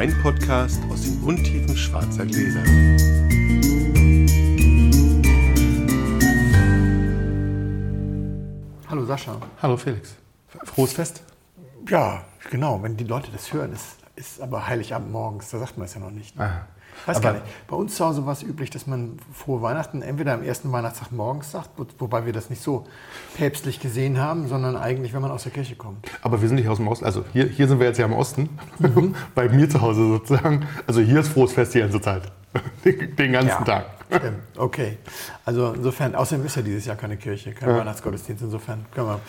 [0.00, 2.62] Wein-Podcast aus den Untiefen schwarzer Gläser.
[8.88, 9.36] Hallo Sascha.
[9.60, 10.14] Hallo Felix.
[10.64, 11.22] Frohes Fest.
[11.86, 12.82] Ja, genau.
[12.82, 16.00] Wenn die Leute das hören, ist, ist aber Heiligabend morgens, da sagt man es ja
[16.00, 16.40] noch nicht.
[16.40, 16.66] Ah.
[17.06, 17.44] Weiß Aber- gar nicht.
[17.68, 21.12] Bei uns zu Hause war es üblich, dass man frohe Weihnachten entweder am ersten Weihnachtstag
[21.12, 22.86] morgens sagt, wo- wobei wir das nicht so
[23.36, 26.06] päpstlich gesehen haben, sondern eigentlich, wenn man aus der Kirche kommt.
[26.22, 27.04] Aber wir sind nicht aus dem Osten.
[27.04, 28.48] Also hier, hier sind wir jetzt ja im Osten.
[29.34, 30.66] Bei mir zu Hause sozusagen.
[30.86, 32.22] Also hier ist frohes Fest die ganze Zeit.
[32.84, 33.62] Den, ganzen Ja.
[33.64, 33.86] Tag.
[34.12, 34.38] Stimmt.
[34.56, 34.98] Okay.
[35.44, 38.42] Also insofern, außerdem ist ja dieses Jahr keine Kirche, kein Weihnachtsgottesdienst.
[38.42, 39.20] Insofern können wir.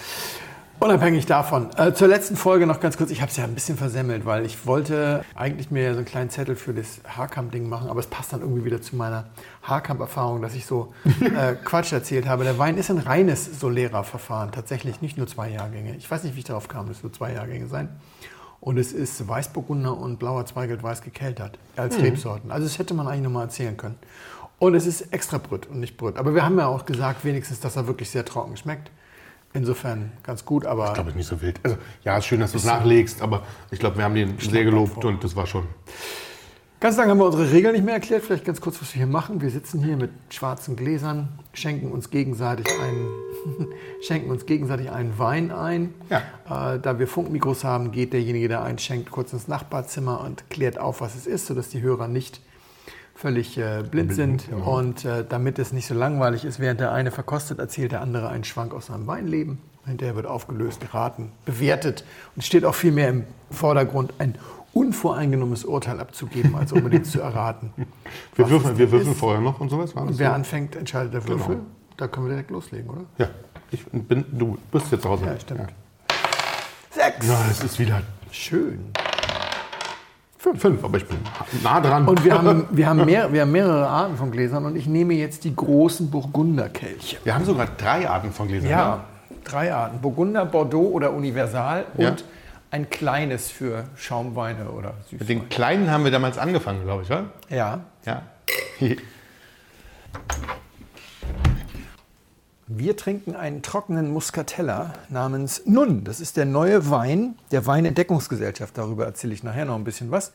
[0.82, 1.70] Unabhängig davon.
[1.78, 3.12] Äh, zur letzten Folge noch ganz kurz.
[3.12, 6.32] Ich habe es ja ein bisschen versemmelt, weil ich wollte eigentlich mir so einen kleinen
[6.32, 9.26] Zettel für das Haarkamp-Ding machen, aber es passt dann irgendwie wieder zu meiner
[9.62, 10.92] Haarkamp-Erfahrung, dass ich so
[11.22, 12.46] äh, Quatsch erzählt habe.
[12.46, 15.96] Der Wein ist ein reines Solera-Verfahren, tatsächlich nicht nur zwei Jahrgänge.
[15.98, 17.90] Ich weiß nicht, wie ich darauf kam, es nur zwei Jahrgänge sein.
[18.60, 22.52] Und es ist Weißburgunder und blauer Zweigelt weiß gekeltert als Rebsorten.
[22.52, 24.00] Also das hätte man eigentlich nochmal erzählen können.
[24.58, 26.18] Und es ist extra Brüt und nicht Brüt.
[26.18, 28.90] Aber wir haben ja auch gesagt, wenigstens, dass er wirklich sehr trocken schmeckt.
[29.54, 31.60] Insofern ganz gut, aber Ich glaube, nicht so wild.
[31.64, 34.64] Also ja, ist schön, dass du es nachlegst, aber ich glaube, wir haben den sehr
[34.64, 35.68] gelobt und das war schon.
[36.80, 38.24] ganz lange haben wir unsere Regeln nicht mehr erklärt.
[38.24, 39.42] Vielleicht ganz kurz, was wir hier machen.
[39.42, 43.08] Wir sitzen hier mit schwarzen Gläsern, schenken uns gegenseitig einen,
[44.02, 45.94] schenken uns gegenseitig einen Wein ein.
[46.50, 51.02] Äh, da wir Funkmikros haben, geht derjenige, der einschenkt, kurz ins Nachbarzimmer und klärt auf,
[51.02, 52.40] was es ist, sodass die Hörer nicht
[53.22, 54.50] völlig äh, blind sind.
[54.52, 58.30] Und äh, damit es nicht so langweilig ist, während der eine verkostet, erzählt der andere
[58.30, 59.60] einen Schwank aus seinem Weinleben.
[59.86, 62.04] Hinterher wird aufgelöst, geraten, bewertet.
[62.36, 64.36] Und es steht auch viel mehr im Vordergrund, ein
[64.74, 67.74] unvoreingenommenes Urteil abzugeben, als unbedingt zu erraten.
[68.36, 69.94] Wir würfeln, wir würfeln vorher noch und sowas.
[69.94, 70.36] Und wer so?
[70.36, 71.56] anfängt, entscheidet der Würfel.
[71.56, 71.68] Genau.
[71.98, 73.02] Da können wir direkt loslegen, oder?
[73.18, 73.28] Ja,
[73.70, 75.26] ich bin, du bist jetzt zu Hause.
[75.26, 75.70] Ja, stimmt.
[76.90, 77.28] Sechs.
[77.28, 78.94] Ja, es ist wieder Schön.
[80.42, 81.18] Fünf, fünf, aber ich bin
[81.64, 82.08] nah dran.
[82.08, 85.14] Und wir haben, wir, haben mehr, wir haben mehrere Arten von Gläsern und ich nehme
[85.14, 87.18] jetzt die großen Burgunderkelche.
[87.24, 88.70] wir haben sogar drei Arten von Gläsern.
[88.70, 89.04] Ja,
[89.44, 90.00] drei Arten.
[90.02, 92.10] Burgunder, Bordeaux oder Universal Ja.
[92.10, 92.24] und
[92.72, 95.26] ein kleines für Schaumweine oder Mit Süßweine.
[95.42, 97.26] den kleinen haben wir damals angefangen, glaube ich, oder?
[97.50, 97.80] Ja.
[98.06, 98.22] Ja.
[102.74, 106.06] Wir trinken einen trockenen Muscatella namens Nun.
[106.06, 108.78] Das ist der neue Wein der Weinentdeckungsgesellschaft.
[108.78, 110.32] Darüber erzähle ich nachher noch ein bisschen was.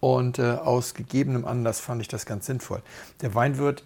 [0.00, 2.82] Und äh, aus gegebenem Anlass fand ich das ganz sinnvoll.
[3.22, 3.84] Der Wein wird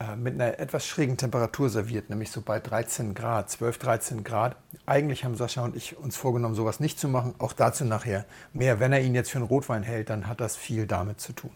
[0.00, 4.56] äh, mit einer etwas schrägen Temperatur serviert, nämlich so bei 13 Grad, 12, 13 Grad.
[4.84, 7.34] Eigentlich haben Sascha und ich uns vorgenommen, sowas nicht zu machen.
[7.38, 8.80] Auch dazu nachher mehr.
[8.80, 11.52] Wenn er ihn jetzt für einen Rotwein hält, dann hat das viel damit zu tun.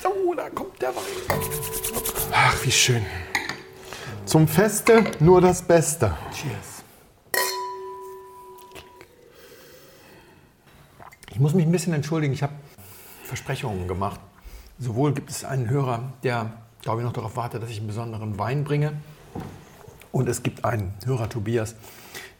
[0.00, 1.02] So, da kommt der Wein.
[2.32, 3.04] Ach, wie schön.
[4.24, 6.14] Zum Feste nur das Beste.
[6.32, 6.84] Cheers.
[11.30, 12.54] Ich muss mich ein bisschen entschuldigen, ich habe
[13.24, 14.20] Versprechungen gemacht.
[14.78, 18.38] Sowohl gibt es einen Hörer, der, glaube ich, noch darauf wartet, dass ich einen besonderen
[18.38, 18.94] Wein bringe.
[20.12, 21.74] Und es gibt einen Hörer, Tobias,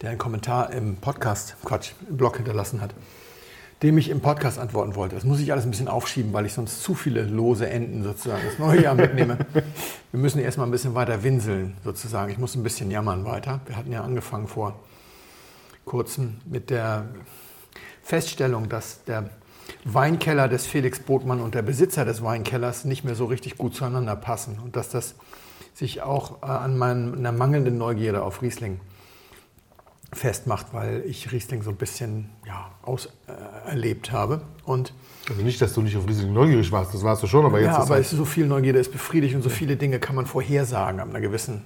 [0.01, 2.93] der einen Kommentar im Podcast, Quatsch, im Blog hinterlassen hat,
[3.81, 5.15] dem ich im Podcast antworten wollte.
[5.15, 8.41] Das muss ich alles ein bisschen aufschieben, weil ich sonst zu viele lose Enden sozusagen
[8.45, 9.37] das neue Jahr mitnehme.
[10.11, 12.31] Wir müssen erstmal ein bisschen weiter winseln sozusagen.
[12.31, 13.61] Ich muss ein bisschen jammern weiter.
[13.65, 14.79] Wir hatten ja angefangen vor
[15.85, 17.05] kurzem mit der
[18.03, 19.29] Feststellung, dass der
[19.85, 24.15] Weinkeller des Felix Botmann und der Besitzer des Weinkellers nicht mehr so richtig gut zueinander
[24.15, 25.15] passen und dass das
[25.73, 28.79] sich auch äh, an meiner mangelnden Neugierde auf Riesling
[30.13, 34.41] festmacht, weil ich Riesling so ein bisschen ja, aus, äh, habe.
[34.65, 34.93] Und
[35.29, 37.67] Also nicht, dass du nicht auf Riesling neugierig warst, das warst du schon, aber jetzt
[37.67, 39.99] ja, ist aber halt, es ist so viel Neugierde ist befriedigt und so viele Dinge
[39.99, 41.65] kann man vorhersagen, ab einer gewissen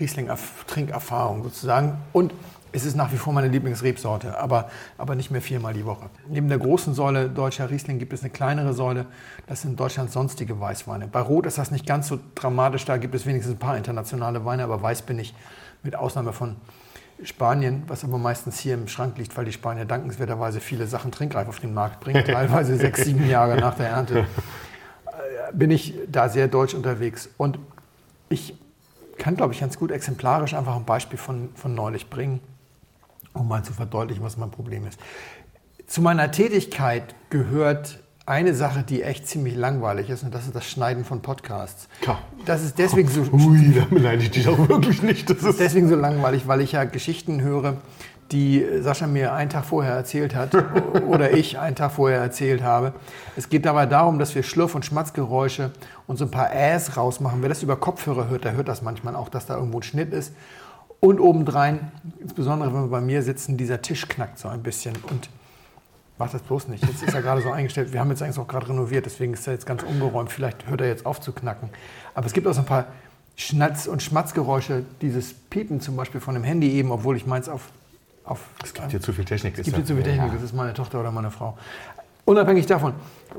[0.00, 1.98] Riesling-Trinkerfahrung sozusagen.
[2.12, 2.34] Und
[2.72, 4.68] es ist nach wie vor meine Lieblingsrebsorte, aber,
[4.98, 6.10] aber nicht mehr viermal die Woche.
[6.28, 9.06] Neben der großen Säule deutscher Riesling gibt es eine kleinere Säule,
[9.46, 11.06] das sind Deutschlands sonstige Weißweine.
[11.06, 14.44] Bei Rot ist das nicht ganz so dramatisch, da gibt es wenigstens ein paar internationale
[14.44, 15.34] Weine, aber Weiß bin ich
[15.84, 16.56] mit Ausnahme von
[17.22, 21.48] Spanien, was aber meistens hier im Schrank liegt, weil die Spanier dankenswerterweise viele Sachen trinkreif
[21.48, 24.26] auf den Markt bringen, teilweise sechs, sieben Jahre nach der Ernte
[25.54, 27.28] bin ich da sehr deutsch unterwegs.
[27.36, 27.58] Und
[28.28, 28.54] ich
[29.16, 32.40] kann, glaube ich, ganz gut exemplarisch einfach ein Beispiel von, von neulich bringen,
[33.32, 34.98] um mal zu verdeutlichen, was mein Problem ist.
[35.86, 40.64] Zu meiner Tätigkeit gehört eine Sache, die echt ziemlich langweilig ist, und das ist das
[40.64, 41.88] Schneiden von Podcasts.
[42.06, 42.18] Ja.
[42.46, 45.28] Das ist deswegen so, ui, da beneide ich dich auch wirklich nicht.
[45.28, 47.76] Das ist, deswegen so langweilig, weil ich ja Geschichten höre,
[48.32, 50.54] die Sascha mir einen Tag vorher erzählt hat
[51.06, 52.94] oder ich einen Tag vorher erzählt habe.
[53.36, 55.72] Es geht dabei darum, dass wir Schlürf- und Schmatzgeräusche
[56.06, 57.42] und so ein paar Äs rausmachen.
[57.42, 60.14] Wer das über Kopfhörer hört, der hört das manchmal auch, dass da irgendwo ein Schnitt
[60.14, 60.32] ist.
[61.00, 64.94] Und obendrein, insbesondere wenn wir bei mir sitzen, dieser Tisch knackt so ein bisschen.
[65.10, 65.28] Und
[66.16, 66.86] Mach das bloß nicht.
[66.86, 67.92] Jetzt ist er gerade so eingestellt.
[67.92, 70.30] Wir haben jetzt eigentlich auch gerade renoviert, deswegen ist er jetzt ganz umgeräumt.
[70.30, 71.70] Vielleicht hört er jetzt auf zu knacken.
[72.14, 72.86] Aber es gibt auch so ein paar
[73.36, 74.84] Schnatz- und Schmatzgeräusche.
[75.00, 77.62] Dieses Piepen zum Beispiel von dem Handy eben, obwohl ich meins auf.
[78.24, 79.58] auf Es gibt hier zu viel Technik.
[79.58, 80.32] es gibt hier zu viel Technik.
[80.32, 81.58] Das ist meine Tochter oder meine Frau.
[82.26, 82.94] Unabhängig davon,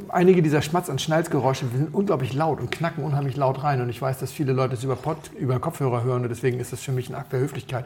[0.10, 3.82] einige dieser Schmatz- und Schnalzgeräusche sind unglaublich laut und knacken unheimlich laut rein.
[3.82, 6.72] Und ich weiß, dass viele Leute es über, Pod, über Kopfhörer hören und deswegen ist
[6.72, 7.86] es für mich ein Akt der Höflichkeit,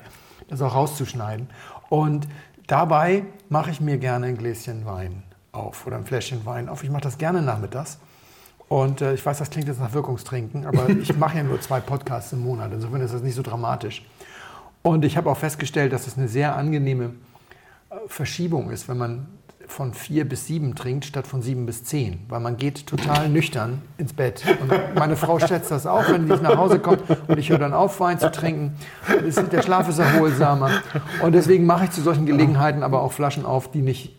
[0.50, 1.48] das auch rauszuschneiden.
[1.88, 2.28] Und
[2.70, 6.84] dabei mache ich mir gerne ein Gläschen Wein auf oder ein Fläschchen Wein auf.
[6.84, 8.00] Ich mache das gerne nachmittags.
[8.68, 11.80] Und äh, ich weiß, das klingt jetzt nach Wirkungstrinken, aber ich mache ja nur zwei
[11.80, 12.72] Podcasts im Monat.
[12.72, 14.06] Insofern ist das nicht so dramatisch.
[14.84, 17.16] Und ich habe auch festgestellt, dass es eine sehr angenehme
[17.90, 19.28] äh, Verschiebung ist, wenn man
[19.70, 22.20] von vier bis sieben trinkt, statt von sieben bis zehn.
[22.28, 24.44] Weil man geht total nüchtern ins Bett.
[24.62, 27.74] Und meine Frau schätzt das auch, wenn ich nach Hause komme und ich höre dann
[27.74, 28.74] auf, Wein zu trinken.
[29.26, 30.70] Das, der Schlaf ist erholsamer.
[31.22, 34.16] Und deswegen mache ich zu solchen Gelegenheiten aber auch Flaschen auf, die nicht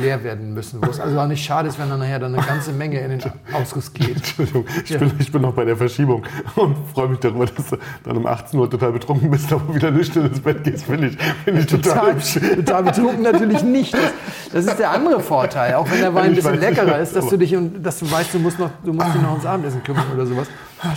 [0.00, 0.80] leer werden müssen.
[0.84, 3.10] Wo es also auch nicht schade ist, wenn dann nachher dann eine ganze Menge in
[3.10, 3.22] den
[3.52, 4.16] Ausguss geht.
[4.16, 4.98] Entschuldigung, ich, Ja.
[4.98, 6.24] bin, ich bin noch bei der Verschiebung
[6.56, 9.90] und freue mich darüber, dass du dann um 18 Uhr total betrunken bist, aber wieder
[9.90, 10.84] nüchtern ins Bett gehst.
[10.84, 13.94] Finde ich, find ich total Total, total betrunken natürlich nicht.
[13.94, 14.12] Das,
[14.52, 17.28] das ist der andere Vorteil, auch wenn der Wein ein bisschen weiß, leckerer ist, dass
[17.28, 19.82] du dich und dass du weißt, du musst noch, du musst dich noch ums Abendessen
[19.82, 20.48] kümmern oder sowas.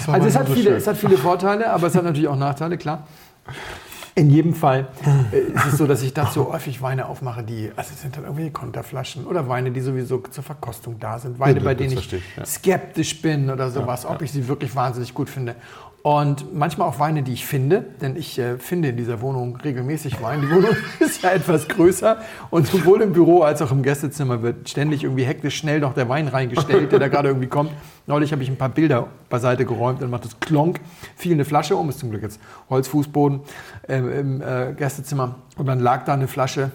[0.06, 0.78] war Also es hat, so viele, schön.
[0.78, 3.08] es hat viele Vorteile, aber es hat natürlich auch Nachteile, klar.
[4.16, 4.88] In jedem Fall
[5.32, 8.24] äh, ist es so, dass ich dazu häufig Weine aufmache, die, also es sind dann
[8.24, 11.38] irgendwie Konterflaschen oder Weine, die sowieso zur Verkostung da sind.
[11.38, 12.44] Weine, Ja, bei denen ich ich, ja.
[12.44, 15.54] skeptisch bin oder sowas, ob ich sie wirklich wahnsinnig gut finde.
[16.08, 20.22] Und manchmal auch Weine, die ich finde, denn ich äh, finde in dieser Wohnung regelmäßig
[20.22, 20.40] Wein.
[20.40, 20.70] Die Wohnung
[21.02, 22.20] ist ja etwas größer
[22.50, 26.08] und sowohl im Büro als auch im Gästezimmer wird ständig irgendwie hektisch schnell noch der
[26.08, 27.72] Wein reingestellt, der da gerade irgendwie kommt.
[28.06, 30.80] Neulich habe ich ein paar Bilder beiseite geräumt, dann macht es klonk,
[31.18, 32.40] fiel eine Flasche um, ist zum Glück jetzt
[32.70, 33.42] Holzfußboden
[33.90, 36.72] ähm, im äh, Gästezimmer und dann lag da eine Flasche,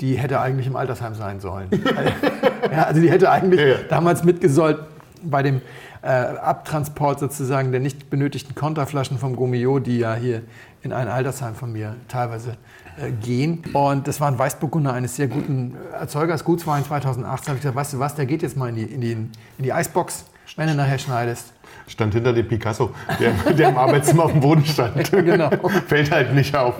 [0.00, 1.68] die hätte eigentlich im Altersheim sein sollen.
[2.72, 3.74] ja, also die hätte eigentlich ja.
[3.90, 4.78] damals mitgesollt
[5.22, 5.60] bei dem
[6.02, 10.42] äh, Abtransport sozusagen der nicht benötigten Konterflaschen vom Gomio, die ja hier
[10.82, 12.56] in ein Altersheim von mir teilweise
[12.98, 13.62] äh, gehen.
[13.74, 17.48] Und das war ein Weißburgunder eines sehr guten Erzeugers, Gutswein 2018.
[17.48, 19.30] habe ich gesagt, weißt du was, der geht jetzt mal in die, in die, in
[19.58, 20.24] die Eisbox,
[20.56, 21.52] wenn du nachher schneidest.
[21.86, 25.10] Stand hinter dem Picasso, der, der im Arbeitszimmer auf dem Boden stand.
[25.12, 25.50] Genau.
[25.86, 26.74] Fällt halt nicht auf.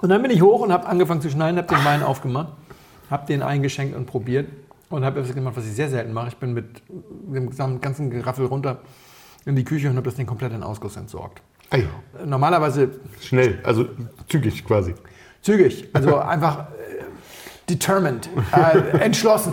[0.00, 2.52] Und dann bin ich hoch und habe angefangen zu schneiden, habe den Wein aufgemacht,
[3.10, 4.48] habe den eingeschenkt und probiert
[4.90, 6.28] und habe etwas gemacht, was ich sehr selten mache.
[6.28, 8.80] Ich bin mit dem ganzen Geraffel runter
[9.46, 11.40] in die Küche und habe das Ding komplett in Ausguss entsorgt.
[11.70, 11.86] Ey,
[12.26, 12.90] Normalerweise
[13.20, 13.86] schnell, also
[14.28, 14.94] zügig quasi.
[15.40, 17.04] zügig, also einfach äh,
[17.68, 19.52] determined, äh, entschlossen.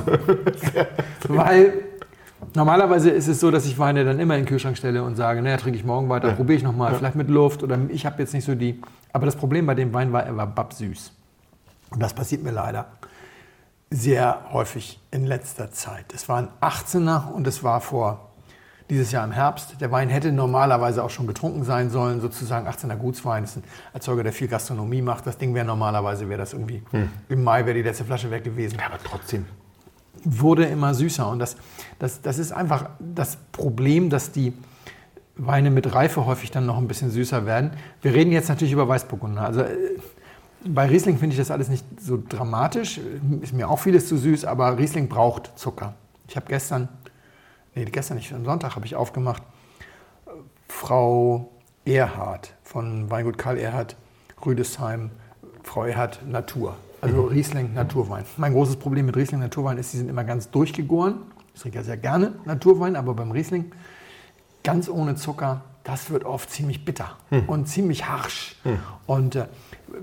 [1.28, 1.74] Weil
[2.56, 5.44] normalerweise ist es so, dass ich Weine dann immer in den Kühlschrank stelle und sage,
[5.44, 8.34] naja, trinke ich morgen weiter, probiere ich nochmal, vielleicht mit Luft oder ich habe jetzt
[8.34, 8.82] nicht so die.
[9.14, 11.12] Aber das Problem bei dem Wein war, er war babsüß.
[11.92, 12.88] Und das passiert mir leider
[13.90, 16.14] sehr häufig in letzter Zeit.
[16.14, 18.30] Es war ein 18er und es war vor
[18.90, 19.80] dieses Jahr im Herbst.
[19.82, 23.44] Der Wein hätte normalerweise auch schon getrunken sein sollen, sozusagen 18er Gutswein.
[23.44, 23.64] Das ist ein
[23.94, 25.28] Erzeuger, der viel Gastronomie macht.
[25.28, 26.84] Das Ding wäre normalerweise, wäre das irgendwie,
[27.30, 29.46] im Mai wäre die letzte Flasche weg gewesen Aber trotzdem.
[30.24, 31.30] wurde immer süßer.
[31.30, 31.58] Und das,
[32.00, 34.54] das, das ist einfach das Problem, dass die
[35.36, 37.72] Weine mit Reife häufig dann noch ein bisschen süßer werden.
[38.02, 39.42] Wir reden jetzt natürlich über Weißburgunder.
[39.42, 39.76] Also äh,
[40.64, 43.00] bei Riesling finde ich das alles nicht so dramatisch.
[43.42, 45.94] Ist mir auch vieles zu süß, aber Riesling braucht Zucker.
[46.28, 46.90] Ich habe gestern,
[47.76, 49.44] nee, gestern nicht, am Sonntag habe ich aufgemacht,
[50.68, 51.52] Frau
[51.86, 53.96] Erhard von Weingut Karl Erhard,
[54.46, 55.12] Rüdesheim,
[55.64, 56.76] Frau Erhard Natur.
[57.00, 58.26] Also Riesling Naturwein.
[58.38, 61.20] Mein großes Problem mit Riesling Naturwein ist, die sind immer ganz durchgegoren.
[61.54, 63.72] Ich trinke ja sehr gerne Naturwein, aber beim Riesling
[64.64, 67.16] ganz ohne Zucker, das wird oft ziemlich bitter
[67.48, 68.56] und ziemlich harsch.
[69.06, 69.46] Und äh,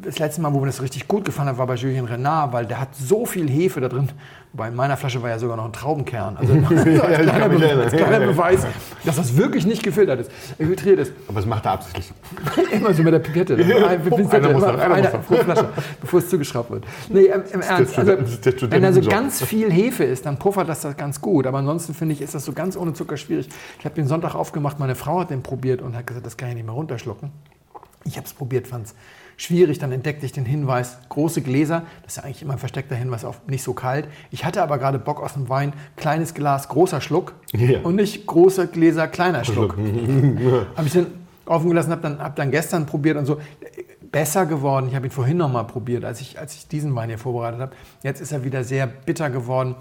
[0.01, 2.65] das letzte Mal, wo mir das richtig gut gefallen hat, war bei Julien Renard, weil
[2.65, 4.11] der hat so viel Hefe da drin.
[4.55, 6.39] Wobei in meiner Flasche war ja sogar noch ein Traubenkern.
[6.45, 8.65] Also kann kleiner, Be als kleiner Beweis,
[9.05, 11.13] dass das wirklich nicht gefiltert ist, filtriert ist.
[11.27, 12.13] Aber es macht er absichtlich.
[12.73, 13.55] Immer so mit der Pipette.
[13.57, 15.69] Ein- einer muss noch, einer einer pro Flasche,
[16.01, 16.85] bevor es zugeschraubt wird.
[17.09, 17.99] Nee, im, im Ernst.
[17.99, 19.11] Also, wenn da so Studentenjob.
[19.11, 21.49] ganz viel Hefe ist, dann puffert das, das ganz gut.
[21.49, 23.49] Aber ansonsten finde ich, ist das so ganz ohne Zucker schwierig.
[23.81, 26.51] Ich habe den Sonntag aufgemacht, meine Frau hat den probiert und hat gesagt, das kann
[26.51, 27.33] ich nicht mehr runterschlucken.
[28.05, 28.95] Ich habe es probiert, fand es
[29.37, 29.79] schwierig.
[29.79, 31.83] Dann entdeckte ich den Hinweis, große Gläser.
[32.03, 34.09] Das ist ja eigentlich immer ein versteckter Hinweis auf nicht so kalt.
[34.31, 35.73] Ich hatte aber gerade Bock aus dem Wein.
[35.97, 37.35] Kleines Glas, großer Schluck.
[37.53, 37.81] Ja.
[37.83, 39.77] Und nicht große Gläser, kleiner Schluck.
[40.77, 41.07] habe ich dann
[41.47, 43.39] offen gelassen, habe dann, hab dann gestern probiert und so.
[44.11, 44.87] Besser geworden.
[44.89, 47.61] Ich habe ihn vorhin noch mal probiert, als ich, als ich diesen Wein hier vorbereitet
[47.61, 47.73] habe.
[48.05, 49.75] Jetzt ist er wieder sehr bitter geworden.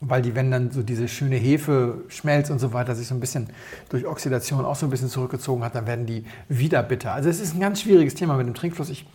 [0.00, 3.20] Weil die, wenn dann so diese schöne Hefe schmelzt und so weiter, sich so ein
[3.20, 3.48] bisschen
[3.88, 7.14] durch Oxidation auch so ein bisschen zurückgezogen hat, dann werden die wieder bitter.
[7.14, 8.90] Also es ist ein ganz schwieriges Thema mit dem Trinkfluss.
[8.90, 9.06] Ich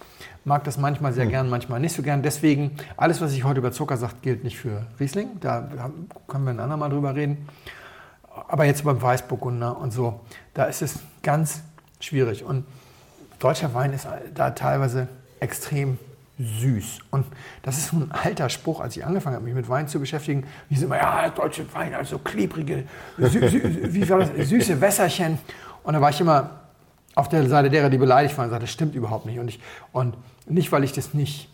[0.44, 2.22] mag das manchmal sehr gern, manchmal nicht so gern.
[2.22, 5.40] Deswegen, alles, was ich heute über Zucker sage, gilt nicht für Riesling.
[5.40, 5.70] Da
[6.28, 7.48] können wir ein andermal drüber reden.
[8.50, 10.20] Aber jetzt beim Weißburgunder und so,
[10.54, 11.62] da ist es ganz
[12.02, 12.44] schwierig.
[12.44, 12.66] Und
[13.40, 15.08] deutscher Wein ist da teilweise
[15.40, 15.98] extrem
[16.46, 17.00] süß.
[17.12, 17.26] Und
[17.62, 20.46] das ist so ein alter Spruch, als ich angefangen habe, mich mit Wein zu beschäftigen.
[20.70, 22.86] Wie sind immer, ja, deutsche Wein, also klebrige,
[23.18, 25.38] sü sü wie war das, süße Wässerchen.
[25.84, 26.62] Und da war ich immer
[27.16, 29.40] auf der Seite derer, die beleidigt waren, und sagte, das stimmt überhaupt nicht.
[29.40, 29.60] Und, ich,
[29.92, 31.50] und nicht, weil ich das nicht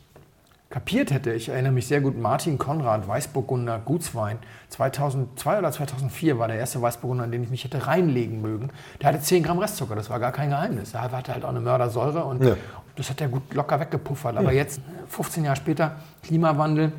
[0.70, 1.34] kapiert hätte.
[1.34, 4.38] Ich erinnere mich sehr gut, Martin Konrad, Weißburgunder Gutswein.
[4.70, 8.70] 2002 oder 2004 war der erste Weißburgunder, an den ich mich hätte reinlegen mögen.
[9.02, 10.94] Der hatte 10 Gramm Restzucker, das war gar kein Geheimnis.
[10.94, 12.56] Er hatte halt auch eine Mördersäure und ja.
[13.00, 14.38] Das hat er gut locker weggepuffert.
[14.38, 14.60] Aber ja.
[14.60, 16.92] jetzt, 15 Jahre später, Klimawandel.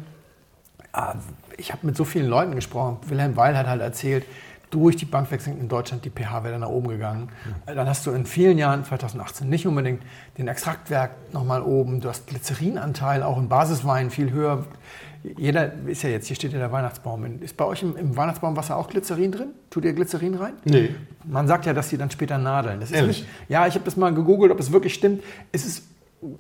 [0.93, 1.15] Ah,
[1.57, 2.99] ich habe mit so vielen Leuten gesprochen.
[3.07, 4.25] Wilhelm Weil hat halt erzählt,
[4.71, 7.29] durch die Bankwechsel in Deutschland die pH-Werte nach oben gegangen.
[7.67, 7.75] Mhm.
[7.75, 10.03] Dann hast du in vielen Jahren, 2018, nicht unbedingt
[10.39, 12.01] den Extraktwerk nochmal oben.
[12.01, 14.65] Du hast Glycerinanteil auch in Basisweinen viel höher.
[15.37, 17.41] Jeder ist ja jetzt, hier steht ja der Weihnachtsbaum.
[17.43, 19.49] Ist bei euch im, im Weihnachtsbaumwasser auch Glycerin drin?
[19.69, 20.55] Tut ihr Glycerin rein?
[20.65, 20.95] Nee.
[21.25, 22.81] Man sagt ja, dass die dann später nadeln.
[22.81, 23.21] Das ist Ehrlich?
[23.21, 25.23] Nicht, ja, ich habe das mal gegoogelt, ob es wirklich stimmt.
[25.53, 25.85] Es ist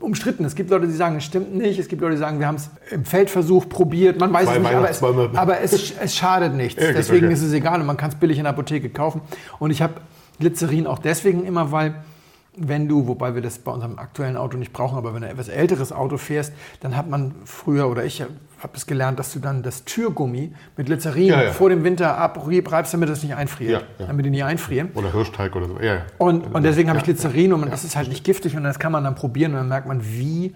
[0.00, 0.44] umstritten.
[0.44, 1.78] Es gibt Leute, die sagen, es stimmt nicht.
[1.78, 4.18] Es gibt Leute, die sagen, wir haben es im Feldversuch probiert.
[4.18, 6.82] Man weiß Bei es nicht, aber, es, aber es, es, schadet nichts.
[6.82, 7.34] Ja, deswegen okay.
[7.34, 9.20] ist es egal und man kann es billig in der Apotheke kaufen.
[9.58, 9.94] Und ich habe
[10.38, 11.94] Glycerin auch deswegen immer, weil
[12.56, 15.32] wenn du, wobei wir das bei unserem aktuellen Auto nicht brauchen, aber wenn du ein
[15.32, 18.22] etwas älteres Auto fährst, dann hat man früher oder ich
[18.62, 21.52] habe es gelernt, dass du dann das Türgummi mit Glycerin ja, ja.
[21.52, 23.84] vor dem Winter abreibst, damit es nicht einfriert.
[23.98, 24.90] Ja, damit die nicht einfrieren.
[24.94, 25.78] Oder Hirschteig oder so.
[26.18, 28.78] Und, und deswegen habe ich Glycerin und man, das ist halt nicht giftig und das
[28.78, 30.54] kann man dann probieren und dann merkt man, wie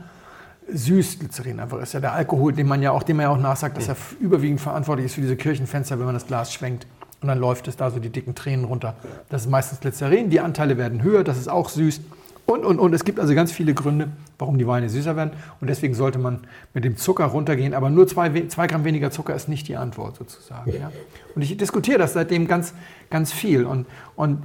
[0.70, 1.94] süß Glycerin einfach ist.
[1.94, 4.61] Ja der Alkohol, den man ja auch, dem man ja auch nachsagt, dass er überwiegend
[4.61, 6.87] verantwortlich ist für diese Kirchenfenster, wenn man das Glas schwenkt.
[7.23, 8.96] Und dann läuft es da so die dicken Tränen runter.
[9.30, 12.02] Das ist meistens Glycerin, die Anteile werden höher, das ist auch süß.
[12.46, 12.92] Und, und, und.
[12.92, 14.08] Es gibt also ganz viele Gründe,
[14.38, 15.30] warum die Weine süßer werden.
[15.60, 16.40] Und deswegen sollte man
[16.74, 17.74] mit dem Zucker runtergehen.
[17.74, 20.70] Aber nur zwei, zwei Gramm weniger Zucker ist nicht die Antwort sozusagen.
[20.72, 20.90] Ja.
[21.34, 22.74] Und ich diskutiere das seitdem ganz,
[23.10, 23.64] ganz viel.
[23.64, 23.86] Und,
[24.16, 24.42] und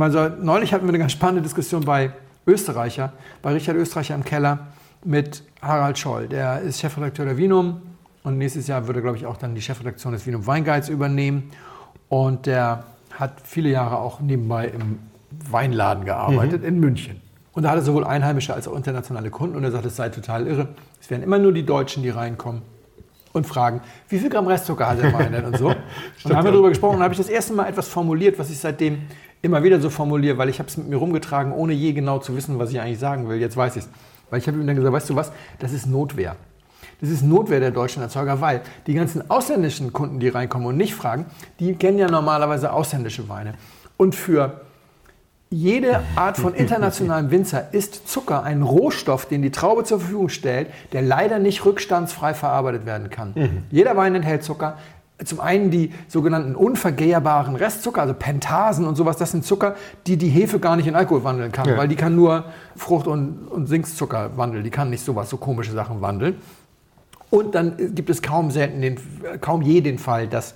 [0.00, 2.12] also, neulich hatten wir eine ganz spannende Diskussion bei
[2.46, 4.68] Österreicher, bei Richard Österreicher im Keller
[5.04, 6.26] mit Harald Scholl.
[6.28, 7.82] Der ist Chefredakteur der Vinum.
[8.22, 11.50] Und nächstes Jahr würde er, glaube ich, auch dann die Chefredaktion des Vinum Weinguides übernehmen.
[12.08, 12.84] Und der
[13.18, 14.98] hat viele Jahre auch nebenbei im
[15.52, 16.68] Weinladen gearbeitet mhm.
[16.68, 17.20] in München.
[17.52, 19.56] Und da hatte sowohl einheimische als auch internationale Kunden.
[19.56, 20.68] Und er sagt, es sei total irre.
[21.00, 22.62] Es wären immer nur die Deutschen, die reinkommen
[23.32, 25.68] und fragen, wie viel Gramm Restzucker hat der Wein denn und so.
[25.68, 25.76] und
[26.24, 28.58] dann haben wir darüber gesprochen und habe ich das erste Mal etwas formuliert, was ich
[28.58, 29.02] seitdem
[29.42, 32.36] immer wieder so formuliere, weil ich habe es mit mir rumgetragen, ohne je genau zu
[32.36, 33.38] wissen, was ich eigentlich sagen will.
[33.38, 33.90] Jetzt weiß ich es.
[34.28, 36.36] Weil ich habe ihm dann gesagt, weißt du was, das ist Notwehr.
[37.00, 40.94] Das ist Notwehr der deutschen Erzeuger, weil die ganzen ausländischen Kunden, die reinkommen und nicht
[40.94, 41.26] fragen,
[41.58, 43.54] die kennen ja normalerweise ausländische Weine.
[43.96, 44.60] Und für
[45.52, 50.68] jede Art von internationalem Winzer ist Zucker ein Rohstoff, den die Traube zur Verfügung stellt,
[50.92, 53.32] der leider nicht rückstandsfrei verarbeitet werden kann.
[53.34, 53.64] Mhm.
[53.70, 54.78] Jeder Wein enthält Zucker.
[55.22, 59.76] Zum einen die sogenannten unvergehrbaren Restzucker, also Pentasen und sowas, das sind Zucker,
[60.06, 61.76] die die Hefe gar nicht in Alkohol wandeln kann, ja.
[61.76, 65.72] weil die kann nur Frucht- und, und Sinkzucker wandeln, die kann nicht sowas, so komische
[65.72, 66.36] Sachen wandeln.
[67.28, 68.96] Und dann gibt es kaum, selten den,
[69.42, 70.54] kaum je den Fall, dass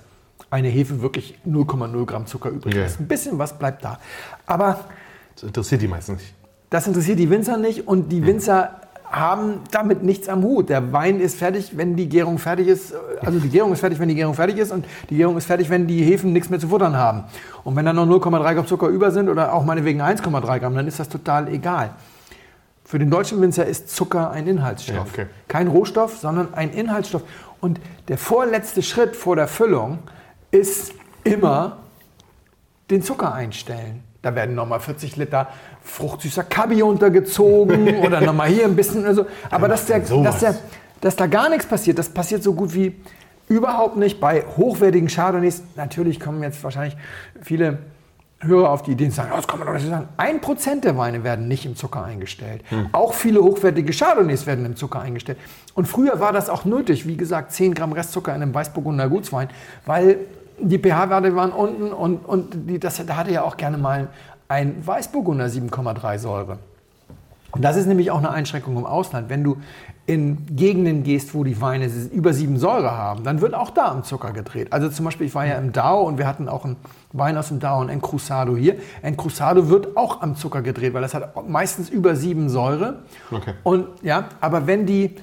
[0.49, 2.85] eine Hefe wirklich 0,0 Gramm Zucker übrig yeah.
[2.85, 2.99] ist.
[2.99, 3.99] Ein bisschen was bleibt da.
[4.45, 4.85] Aber
[5.35, 6.33] das interessiert die meisten nicht.
[6.69, 10.69] Das interessiert die Winzer nicht und die Winzer haben damit nichts am Hut.
[10.69, 12.93] Der Wein ist fertig, wenn die Gärung fertig ist.
[13.21, 15.69] Also die Gärung ist fertig, wenn die Gärung fertig ist und die Gärung ist fertig,
[15.69, 17.23] wenn die Hefen nichts mehr zu futtern haben.
[17.63, 20.87] Und wenn dann noch 0,3 Gramm Zucker über sind oder auch meinetwegen 1,3 Gramm, dann
[20.87, 21.91] ist das total egal.
[22.83, 24.95] Für den deutschen Winzer ist Zucker ein Inhaltsstoff.
[24.95, 25.25] Ja, okay.
[25.47, 27.23] Kein Rohstoff, sondern ein Inhaltsstoff.
[27.61, 29.99] Und der vorletzte Schritt vor der Füllung
[30.51, 31.77] ist immer
[32.89, 34.03] den Zucker einstellen.
[34.21, 35.49] Da werden nochmal 40 Liter
[35.83, 39.01] fruchtsüßer Kabi untergezogen oder nochmal hier ein bisschen.
[39.01, 39.25] oder so.
[39.51, 40.55] Aber dass, der, dass, der,
[41.01, 42.95] dass da gar nichts passiert, das passiert so gut wie
[43.47, 45.61] überhaupt nicht bei hochwertigen Chardonnays.
[45.75, 46.97] Natürlich kommen jetzt wahrscheinlich
[47.41, 47.79] viele
[48.41, 50.09] Hörer auf die Idee und sagen, oh, das kann man doch nicht sagen.
[50.17, 52.63] Ein Prozent der Weine werden nicht im Zucker eingestellt.
[52.69, 52.89] Hm.
[52.91, 55.37] Auch viele hochwertige Chardonnays werden im Zucker eingestellt.
[55.73, 59.49] Und früher war das auch nötig, wie gesagt, 10 Gramm Restzucker in einem Weißburgunder Gutswein,
[59.85, 60.17] weil
[60.59, 64.07] die pH-Werte waren unten und, und die, das, da hatte ja auch gerne mal
[64.47, 66.59] ein Weißburgunder 7,3 Säure.
[67.55, 69.29] Und das ist nämlich auch eine Einschränkung im Ausland.
[69.29, 69.57] Wenn du
[70.05, 74.03] in Gegenden gehst, wo die Weine über sieben Säure haben, dann wird auch da am
[74.03, 74.71] Zucker gedreht.
[74.71, 76.75] Also zum Beispiel, ich war ja im Dao und wir hatten auch einen
[77.13, 78.75] Wein aus dem Dao, ein Encruzado hier.
[79.01, 83.03] Encruzado wird auch am Zucker gedreht, weil das hat meistens über sieben Säure.
[83.31, 83.53] Okay.
[83.63, 85.15] Und ja, aber wenn die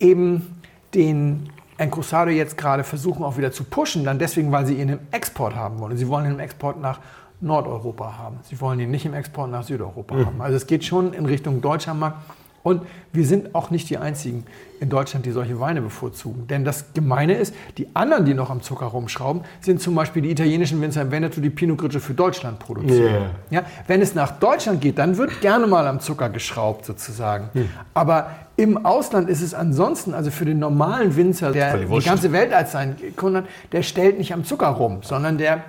[0.00, 0.60] eben
[0.92, 4.98] den Encruzado jetzt gerade versuchen auch wieder zu pushen, dann deswegen, weil sie ihn im
[5.12, 5.96] Export haben wollen.
[5.96, 6.98] Sie wollen ihn im Export nach
[7.40, 8.38] Nordeuropa haben.
[8.42, 10.26] Sie wollen ihn nicht im Export nach Südeuropa mhm.
[10.26, 10.40] haben.
[10.40, 12.18] Also es geht schon in Richtung deutscher Markt.
[12.62, 14.44] Und wir sind auch nicht die Einzigen
[14.80, 16.48] in Deutschland, die solche Weine bevorzugen.
[16.48, 20.32] Denn das Gemeine ist, die anderen, die noch am Zucker rumschrauben, sind zum Beispiel die
[20.32, 23.12] italienischen Winzer im Veneto, die Pinot Grigio für Deutschland produzieren.
[23.12, 23.30] Yeah.
[23.50, 27.50] Ja, wenn es nach Deutschland geht, dann wird gerne mal am Zucker geschraubt sozusagen.
[27.52, 27.68] Hm.
[27.94, 32.52] Aber im Ausland ist es ansonsten, also für den normalen Winzer, der die ganze Welt
[32.52, 35.62] als seinen Kunden hat, der stellt nicht am Zucker rum, sondern der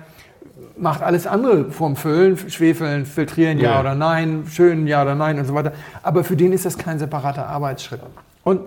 [0.80, 3.72] macht alles andere vom Füllen, Schwefeln, Filtrieren, ja.
[3.72, 5.72] ja oder nein, schön, ja oder nein und so weiter.
[6.02, 8.00] Aber für den ist das kein separater Arbeitsschritt.
[8.44, 8.60] Und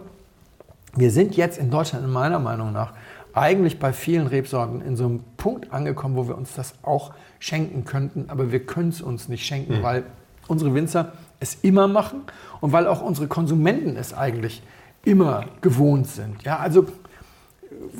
[0.95, 2.93] wir sind jetzt in Deutschland in meiner Meinung nach
[3.33, 7.85] eigentlich bei vielen Rebsorten in so einem Punkt angekommen, wo wir uns das auch schenken
[7.85, 9.83] könnten, aber wir können es uns nicht schenken, mhm.
[9.83, 10.03] weil
[10.47, 12.23] unsere Winzer es immer machen
[12.59, 14.61] und weil auch unsere Konsumenten es eigentlich
[15.03, 16.43] immer gewohnt sind.
[16.43, 16.85] Ja, also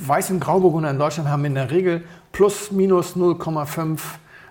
[0.08, 4.00] Weiß- und Grauburgunder in Deutschland haben in der Regel plus minus 0,5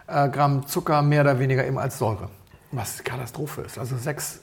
[0.06, 2.28] äh, Gramm Zucker mehr oder weniger eben als Säure.
[2.72, 3.78] Was Katastrophe ist.
[3.78, 4.40] Also 6,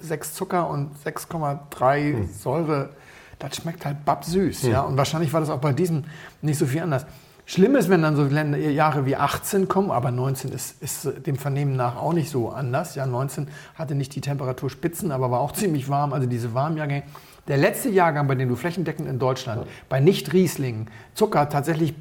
[0.00, 2.28] 6 Zucker und 6,3 hm.
[2.32, 2.90] Säure,
[3.38, 4.64] das schmeckt halt babsüß.
[4.64, 4.70] Hm.
[4.70, 4.80] Ja?
[4.82, 6.04] Und wahrscheinlich war das auch bei diesem
[6.42, 7.06] nicht so viel anders.
[7.46, 11.76] Schlimm ist, wenn dann so Jahre wie 18 kommen, aber 19 ist, ist dem Vernehmen
[11.76, 12.94] nach auch nicht so anders.
[12.94, 16.12] Ja, 19 hatte nicht die Temperaturspitzen, aber war auch ziemlich warm.
[16.12, 17.04] Also diese Warmjahrgänge.
[17.48, 21.94] Der letzte Jahrgang, bei dem du flächendeckend in Deutschland bei Nicht-Rieslingen Zucker tatsächlich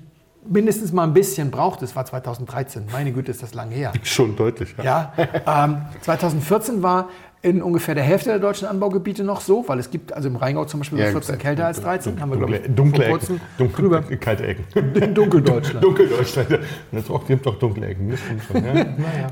[0.50, 1.82] mindestens mal ein bisschen braucht.
[1.82, 2.86] Das war 2013.
[2.92, 3.94] Meine Güte, ist das lang her.
[4.04, 4.75] Schon deutlich.
[4.77, 5.13] Ja.
[5.46, 7.10] ja ähm, 2014 war
[7.42, 10.66] in ungefähr der Hälfte der deutschen Anbaugebiete noch so, weil es gibt also im Rheingau
[10.66, 12.20] zum Beispiel ja, 14 kälter als 13.
[12.20, 13.74] Haben wir, glaube ich, dunkle vor kurzem Ecken.
[13.74, 14.01] drüber.
[14.20, 14.66] Kalte Ecken.
[14.96, 15.84] In Dunkeldeutschland.
[15.84, 16.60] Dunkeldeutschland.
[16.92, 18.18] Das auch, gibt doch dunkle Ecken.
[18.48, 18.74] Schon, ja.
[18.74, 19.27] naja.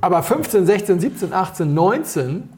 [0.00, 2.48] Aber 15, 16, 17, 18, 19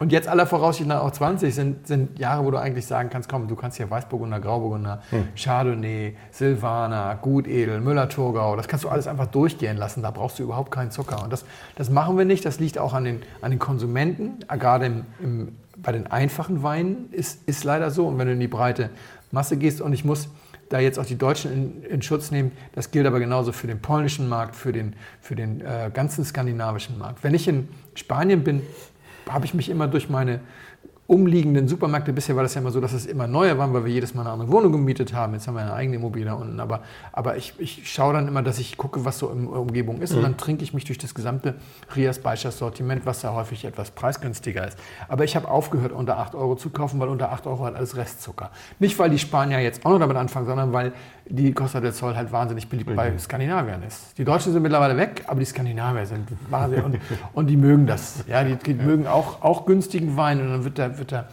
[0.00, 3.28] und jetzt aller Voraussicht nach auch 20 sind, sind Jahre, wo du eigentlich sagen kannst,
[3.28, 5.28] komm, du kannst hier Weißburgunder, Grauburgunder, hm.
[5.36, 10.02] Chardonnay, Silvaner, Gutedel, Müller-Thurgau, das kannst du alles einfach durchgehen lassen.
[10.02, 11.22] Da brauchst du überhaupt keinen Zucker.
[11.22, 11.44] Und das,
[11.76, 12.46] das machen wir nicht.
[12.46, 14.38] Das liegt auch an den, an den Konsumenten.
[14.48, 18.06] Gerade im, im, bei den einfachen Weinen ist, ist leider so.
[18.06, 18.88] Und wenn du in die breite
[19.32, 20.30] Masse gehst und ich muss
[20.70, 22.52] da jetzt auch die Deutschen in, in, Schutz nehmen.
[22.72, 26.96] Das gilt aber genauso für den polnischen Markt, für den, für den äh, ganzen skandinavischen
[26.96, 27.22] Markt.
[27.22, 28.62] Wenn ich in Spanien bin,
[29.32, 30.40] habe ich mich immer durch meine
[31.10, 33.92] umliegenden Supermärkte, bisher war das ja immer so, dass es immer neue waren, weil wir
[33.92, 35.32] jedes Mal eine andere Wohnung gemietet haben.
[35.32, 36.60] Jetzt haben wir eine eigene Immobilie da unten.
[36.60, 40.02] Aber, aber ich, ich schaue dann immer, dass ich gucke, was so in der Umgebung
[40.02, 40.12] ist.
[40.12, 40.18] Mhm.
[40.18, 41.56] Und dann trinke ich mich durch das gesamte
[41.96, 44.78] Rias Beischer Sortiment, was da häufig etwas preisgünstiger ist.
[45.08, 47.96] Aber ich habe aufgehört, unter 8 Euro zu kaufen, weil unter 8 Euro hat alles
[47.96, 48.52] Restzucker.
[48.78, 50.92] Nicht, weil die Spanier jetzt auch noch damit anfangen, sondern weil
[51.30, 52.96] die Costa del Sol halt wahnsinnig beliebt mhm.
[52.96, 54.16] bei Skandinaviern ist.
[54.18, 56.98] Die Deutschen sind mittlerweile weg, aber die Skandinavier sind wahnsinnig und,
[57.34, 58.24] und die mögen das.
[58.28, 58.82] Ja, die, die ja.
[58.82, 61.28] mögen auch, auch günstigen Wein und dann wird da, da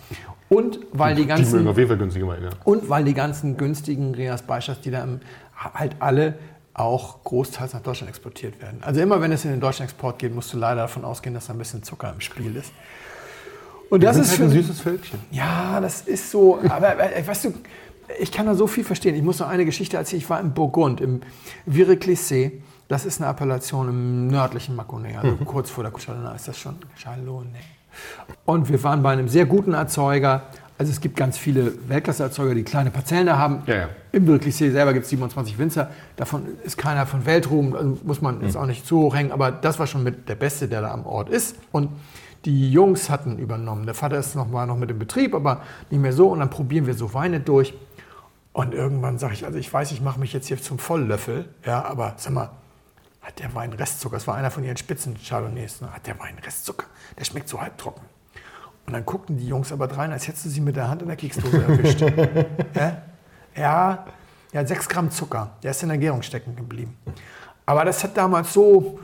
[0.49, 2.45] und weil die, die ganzen die mögen auf jeden Fall günstige Weine.
[2.45, 2.51] Ja.
[2.63, 5.19] Und weil die ganzen günstigen Rias Beischers, die da im,
[5.55, 6.35] halt alle
[6.73, 8.79] auch großteils nach Deutschland exportiert werden.
[8.83, 11.47] Also immer wenn es in den deutschen Export geht, musst du leider davon ausgehen, dass
[11.47, 12.71] da ein bisschen Zucker im Spiel ist.
[13.89, 15.19] Und das ist halt ein süßes Völkchen.
[15.31, 16.59] Ja, das ist so.
[16.69, 17.53] Aber weißt du,
[18.19, 19.15] ich kann da so viel verstehen.
[19.15, 20.21] Ich muss noch eine Geschichte erzählen.
[20.21, 21.21] Ich war in Burgund, im
[21.65, 22.51] Vireclissé.
[22.87, 25.45] Das ist eine Appellation im nördlichen Mâconnais, also mhm.
[25.45, 27.59] kurz vor der Chardonnay ist das schon Chardonnay.
[28.45, 30.43] Und wir waren bei einem sehr guten Erzeuger.
[30.77, 33.63] Also es gibt ganz viele Weltklasse-Erzeuger, die kleine Parzellen haben.
[33.65, 33.89] Ja, ja.
[34.11, 35.89] Im Vireclissé selber gibt es 27 Winzer.
[36.15, 38.61] Davon ist keiner von Weltruhm, also muss man jetzt mhm.
[38.61, 39.31] auch nicht zu hoch hängen.
[39.31, 41.55] Aber das war schon mit der Beste, der da am Ort ist.
[41.71, 41.89] Und
[42.45, 43.85] die Jungs hatten übernommen.
[43.85, 46.27] Der Vater ist noch mal noch mit im Betrieb, aber nicht mehr so.
[46.27, 47.73] Und dann probieren wir so Weine durch.
[48.53, 51.85] Und irgendwann sage ich, also ich weiß, ich mache mich jetzt hier zum Volllöffel, ja,
[51.85, 52.49] aber sag mal,
[53.27, 54.15] hat der Wein Restzucker?
[54.15, 55.81] Das war einer von ihren Spitzen Chardonnays.
[55.81, 55.93] Ne?
[55.93, 56.85] Hat der Wein Restzucker?
[57.19, 58.03] Der schmeckt so halbtrocken.
[58.85, 61.09] Und dann guckten die Jungs aber rein, als hättest du sie mit der Hand in
[61.09, 61.99] der Keksdose erwischt.
[62.73, 63.01] ja?
[63.53, 64.05] ja,
[64.53, 65.51] ja, sechs Gramm Zucker.
[65.61, 66.97] Der ist in der Gärung stecken geblieben.
[67.65, 68.97] Aber das hat damals so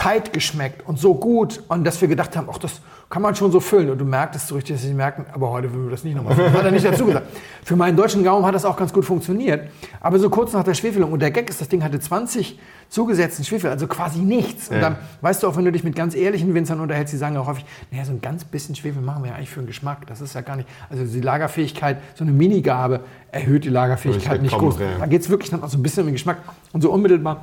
[0.00, 3.52] tight geschmeckt und so gut und dass wir gedacht haben, ach, das kann man schon
[3.52, 3.90] so füllen.
[3.90, 6.34] Und du merktest so richtig, dass sie merken, aber heute würden wir das nicht nochmal
[6.34, 6.52] füllen.
[6.54, 7.26] Hat er nicht dazu gesagt.
[7.64, 9.68] Für meinen deutschen Gaumen hat das auch ganz gut funktioniert.
[10.00, 12.58] Aber so kurz nach der Schwefelung, und der Gag ist, das Ding hatte 20
[12.88, 14.70] zugesetzten Schwefel, also quasi nichts.
[14.70, 17.36] Und dann weißt du auch, wenn du dich mit ganz ehrlichen Winzern unterhältst, die sagen
[17.36, 20.06] auch häufig, naja, so ein ganz bisschen Schwefel machen wir ja eigentlich für den Geschmack.
[20.06, 23.00] Das ist ja gar nicht, also die Lagerfähigkeit, so eine Minigabe
[23.32, 24.78] erhöht die Lagerfähigkeit nicht groß.
[24.98, 26.38] Da geht es wirklich dann auch so ein bisschen um den Geschmack.
[26.72, 27.42] Und so unmittelbar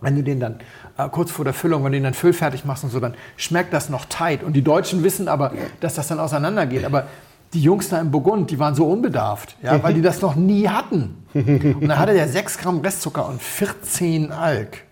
[0.00, 0.60] wenn du den dann
[0.98, 3.72] äh, kurz vor der Füllung, wenn du den dann füllfertig machst und so, dann schmeckt
[3.72, 4.42] das noch tight.
[4.42, 6.84] Und die Deutschen wissen aber, dass das dann auseinandergeht.
[6.84, 7.06] Aber
[7.54, 10.68] die Jungs da im Burgund, die waren so unbedarft, ja, weil die das noch nie
[10.68, 11.24] hatten.
[11.32, 14.84] Und dann hatte der 6 Gramm Restzucker und 14 Alk.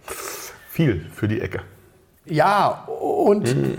[0.70, 1.60] Viel für die Ecke.
[2.24, 3.76] Ja, und mm.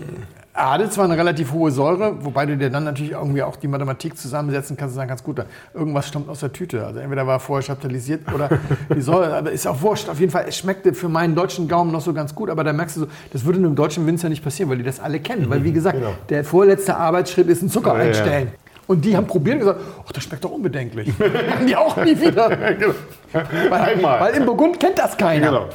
[0.58, 3.68] Er hatte zwar eine relativ hohe Säure, wobei du dir dann natürlich irgendwie auch die
[3.68, 5.42] Mathematik zusammensetzen kannst und sagen kannst, gut,
[5.74, 6.86] irgendwas stammt aus der Tüte.
[6.86, 8.50] Also entweder war er vorher chaptalisiert oder
[8.96, 10.10] die Säure, aber ist auch wurscht.
[10.10, 12.74] Auf jeden Fall, es schmeckte für meinen deutschen Gaumen noch so ganz gut, aber da
[12.74, 15.48] merkst du so, das würde einem deutschen Winzer nicht passieren, weil die das alle kennen.
[15.50, 16.14] Weil wie gesagt, Genau.
[16.30, 18.08] der vorletzte Arbeitsschritt ist ein Zucker Ja, ja.
[18.08, 18.52] einstellen.
[18.88, 21.08] Und die haben probiert und gesagt, ach, das schmeckt doch unbedenklich.
[21.20, 22.50] Machen die auch nie wieder.
[23.32, 24.20] Weil, Einmal.
[24.22, 25.48] weil im Burgund kennt das keiner.
[25.48, 25.66] Genau.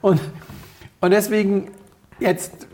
[0.00, 0.20] Und,
[1.00, 1.68] und deswegen
[2.20, 2.68] jetzt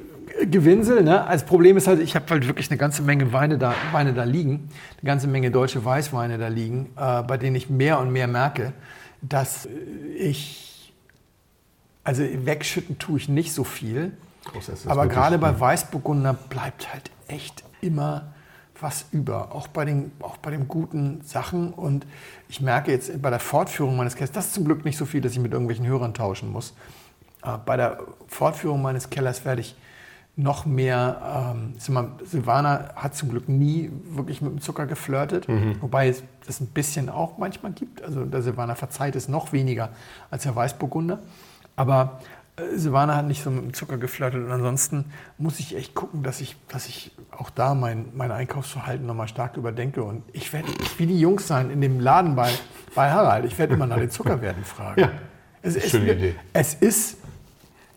[0.47, 1.03] Gewinsel.
[1.03, 1.27] Ne?
[1.29, 4.25] Das Problem ist halt, ich habe halt wirklich eine ganze Menge Weine da, Weine da
[4.25, 8.27] liegen, eine ganze Menge deutsche Weißweine da liegen, äh, bei denen ich mehr und mehr
[8.27, 8.73] merke,
[9.23, 9.69] dass
[10.17, 10.93] ich,
[12.05, 14.13] also wegschütten tue ich nicht so viel,
[14.45, 18.33] Groß, aber gerade bei Weißburgunder bleibt halt echt immer
[18.81, 21.73] was über, auch bei, den, auch bei den guten Sachen.
[21.73, 22.07] Und
[22.49, 25.21] ich merke jetzt bei der Fortführung meines Kellers, das ist zum Glück nicht so viel,
[25.21, 26.75] dass ich mit irgendwelchen Hörern tauschen muss.
[27.43, 27.99] Äh, Bei der
[28.29, 29.75] Fortführung meines Kellers werde ich
[30.43, 35.47] noch mehr, ähm, sag mal, Silvana hat zum Glück nie wirklich mit dem Zucker geflirtet,
[35.81, 38.03] wobei es das ein bisschen auch manchmal gibt.
[38.03, 39.91] Also der Silvaner verzeiht es noch weniger
[40.31, 41.21] als der Weißburgunder.
[41.77, 42.21] Aber
[42.57, 45.07] äh, Silvana hat nicht so mit dem Zucker geflirtet und ansonsten
[45.39, 49.57] muss ich echt gucken, dass ich, dass ich auch da mein, mein Einkaufsverhalten nochmal stark
[49.57, 50.03] überdenke.
[50.03, 52.51] Und ich werde wie die Jungs sein in dem Laden bei,
[52.95, 53.45] bei Harald.
[53.45, 55.01] Ich werde immer nach den Zuckerwerten fragen.
[55.01, 55.11] Ja,
[55.63, 56.35] es ist, schöne Idee.
[56.53, 57.19] Es ist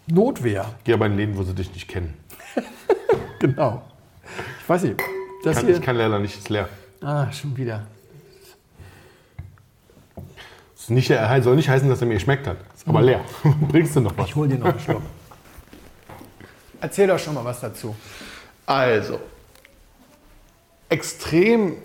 [0.07, 2.13] Notwehr, Geh aber in Läden, wo sie dich nicht kennen.
[3.39, 3.81] genau.
[4.61, 5.01] Ich weiß nicht,
[5.43, 5.75] das Kann, hier...
[5.75, 6.69] ich kann leider nicht, ist leer.
[7.01, 7.85] ah, schon wieder.
[10.15, 11.07] Das ist nicht,
[11.43, 12.57] soll nicht heißen, dass er mir geschmeckt hat.
[12.75, 13.21] Ist aber leer.
[13.69, 14.27] Bringst du noch was?
[14.27, 15.01] Ich hol dir noch einen Schluck.
[16.81, 17.95] Erzähl doch schon mal was dazu.
[18.65, 19.19] Also,
[20.89, 21.77] extrem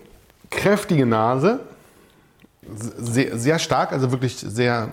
[0.51, 1.61] kräftige Nase,
[2.63, 4.93] sehr, sehr stark, also wirklich sehr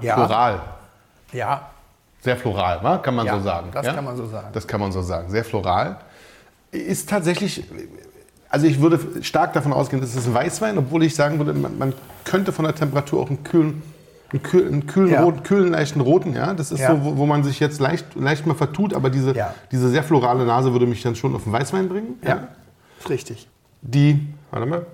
[0.00, 0.60] Ja, floral.
[1.32, 1.70] ja,
[2.22, 2.98] Sehr floral, wa?
[2.98, 3.68] kann man Ja, so sagen.
[3.72, 4.48] das kann man so sagen.
[4.52, 5.30] Das kann man so sagen.
[5.30, 5.96] Sehr floral.
[6.70, 7.64] Ist tatsächlich,
[8.48, 11.78] also ich würde stark davon ausgehen, das ist ein Weißwein, obwohl ich sagen würde, man,
[11.78, 11.92] man
[12.24, 13.82] könnte von der Temperatur auch einen kühlen,
[14.32, 15.22] einen kühlen, einen kühlen, Ja.
[15.24, 16.52] roten, kühlen leichten roten, ja.
[16.54, 16.90] Das ist Ja.
[16.94, 19.54] so, wo, wo man sich jetzt leicht, leicht mal vertut, aber diese, Ja.
[19.72, 22.18] diese sehr florale Nase würde mich dann schon auf den Weißwein bringen.
[22.22, 22.48] ja,
[23.08, 23.48] richtig.
[23.82, 24.86] Die, warte mal,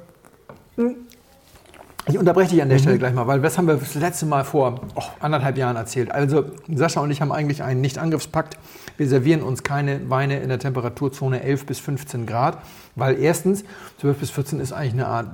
[2.08, 2.82] Ich unterbreche dich an der Mhm.
[2.82, 6.12] Stelle gleich mal, weil das haben wir das letzte Mal vor oh, anderthalb Jahren erzählt.
[6.12, 8.56] Also Sascha und ich haben eigentlich einen Nicht-Angriffspakt.
[8.96, 12.58] Wir servieren uns keine Weine in der Temperaturzone 11 bis 15 Grad,
[12.94, 13.64] weil erstens
[14.00, 15.26] 12 bis 14 ist eigentlich eine Art,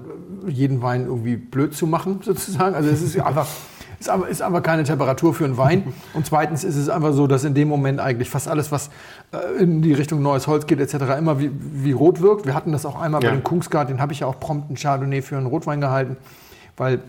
[0.47, 2.75] jeden Wein irgendwie blöd zu machen sozusagen.
[2.75, 3.47] Also es ist einfach
[4.01, 5.93] ist aber, ist aber keine Temperatur für einen Wein.
[6.15, 8.91] Und zweitens ist es einfach so, dass in dem Moment eigentlich fast alles, was
[9.33, 12.45] äh, in die Richtung neues Holz geht etc., immer wie, wie rot wirkt.
[12.47, 13.29] Wir hatten das auch einmal Ja.
[13.31, 16.17] bei dem Kungsgard, den habe ich ja auch prompt einen Chardonnay für einen Rotwein gehalten,
[16.77, 17.01] weil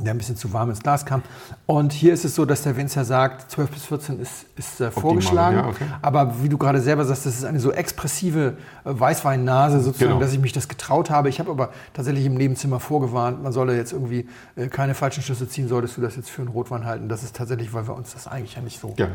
[0.00, 1.22] der ein bisschen zu warm ins Glas kam.
[1.66, 4.90] Und hier ist es so, dass der Winzer sagt, 12 bis 14 ist, ist äh,
[4.90, 5.58] vorgeschlagen.
[5.58, 5.84] ja, okay.
[6.00, 10.20] Aber wie du gerade selber sagst, das ist eine so expressive äh, Weißweinnase sozusagen, Genau.
[10.20, 11.28] dass ich mich das getraut habe.
[11.28, 14.26] Ich habe aber tatsächlich im Nebenzimmer vorgewarnt, man solle jetzt irgendwie
[14.56, 17.08] äh, keine falschen Schlüsse ziehen, solltest du das jetzt für einen Rotwein halten.
[17.10, 18.94] Das ist tatsächlich, weil wir uns das eigentlich ja nicht so...
[18.96, 19.12] ja, ja.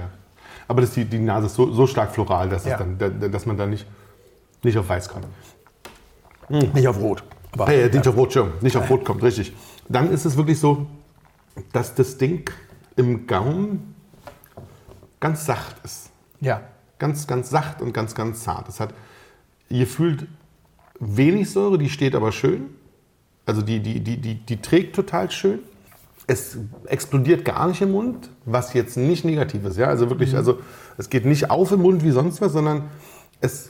[0.69, 2.77] Aber das, die, die Nase ist so, so stark floral, dass, Ja.
[2.77, 3.87] dann, da- dass man da nicht,
[4.63, 5.25] nicht auf Weiß kommt.
[6.49, 7.23] Nicht auf Rot.
[7.51, 9.53] Aber Äh, nicht auf Rot, Entschuldigung, nicht auf Rot kommt, richtig.
[9.89, 10.87] Dann ist es wirklich so,
[11.73, 12.49] dass das Ding
[12.95, 13.95] im Gaumen
[15.19, 16.09] ganz sacht ist.
[16.39, 16.61] ja,
[16.99, 18.67] Ganz, ganz sacht und ganz, ganz zart.
[18.69, 18.91] Es hat,
[19.69, 20.25] ihr fühlt
[20.99, 22.71] wenig Säure, die steht aber schön.
[23.45, 25.59] Also die, die, die, die, die trägt total schön.
[26.25, 26.57] Es
[26.87, 29.77] explodiert gar nicht im Mund, was jetzt nicht negativ ist.
[29.77, 29.87] Ja?
[29.89, 30.59] Also wirklich, also
[30.97, 32.85] es geht nicht auf im Mund wie sonst was, sondern
[33.41, 33.69] es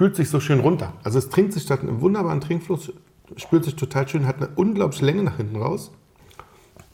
[0.00, 0.94] spült sich so schön runter.
[1.04, 2.90] Also es trinkt sich, hat einen wunderbaren Trinkfluss,
[3.36, 5.90] spült sich total schön, hat eine unglaubliche Länge nach hinten raus.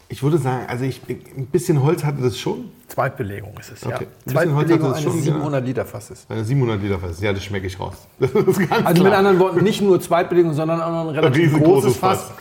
[0.08, 2.64] Ich würde sagen, also ich, ein bisschen Holz hatte das schon.
[2.88, 3.94] Zweitbelegung ist es, ja.
[3.94, 4.06] Okay.
[4.06, 5.34] Ein bisschen Holz Zweitbelegung hat es eines schon, ja.
[5.34, 6.26] 700 Liter Fasses.
[6.28, 8.08] Eine 700 Liter Fass, ja, das schmecke ich raus.
[8.18, 9.18] Das ist ganz Also mit klar.
[9.18, 12.32] anderen Worten, nicht nur Zweitbelegung, sondern auch noch ein Ein relativ riesengroßes großes Fass.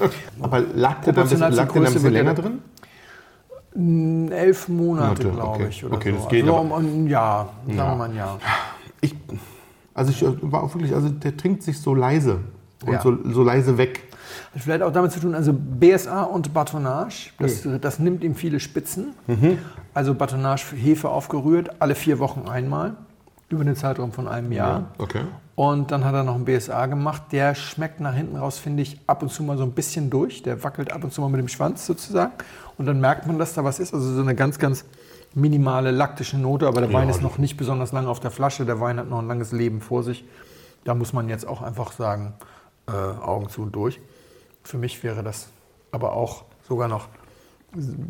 [0.42, 4.32] Aber lag der da ein bisschen, lag der da ein bisschen länger drin?
[4.32, 5.68] Elf Monate, Monate, glaube okay.
[5.70, 5.86] ich.
[5.86, 6.18] Oder Okay, so.
[6.18, 8.40] das geht, Also aber- um, um, ja, sagen wir mal ein Jahr.
[9.02, 9.14] Ich,
[9.96, 12.42] also ich war auch wirklich, also der trinkt sich so leise
[12.86, 13.02] und Ja.
[13.02, 14.04] so, so leise weg.
[14.54, 18.60] Hat vielleicht auch damit zu tun, also BSA und Batonnage, das, das nimmt ihm viele
[18.60, 19.14] Spitzen.
[19.28, 19.58] Mhm.
[19.94, 22.96] Also Batonnage, Hefe aufgerührt, alle vier Wochen einmal,
[23.50, 24.92] über den Zeitraum von einem Jahr.
[24.98, 25.22] Okay.
[25.56, 27.24] Und dann hat er noch einen BSA gemacht.
[27.32, 30.44] Der schmeckt nach hinten raus, finde ich, ab und zu mal so ein bisschen durch.
[30.44, 32.34] Der wackelt ab und zu mal mit dem Schwanz sozusagen.
[32.78, 33.94] Und dann merkt man, dass da was ist.
[33.94, 34.84] Also so eine ganz, ganz
[35.36, 36.68] minimale laktische Note.
[36.68, 38.66] Aber der Wein ist noch nicht besonders lange auf der Flasche.
[38.66, 40.26] Der Wein hat noch ein langes Leben vor sich.
[40.84, 42.34] Da muss man jetzt auch einfach sagen,
[42.88, 44.00] äh, Augen zu und durch.
[44.64, 45.50] Für mich wäre das
[45.92, 47.08] aber auch sogar noch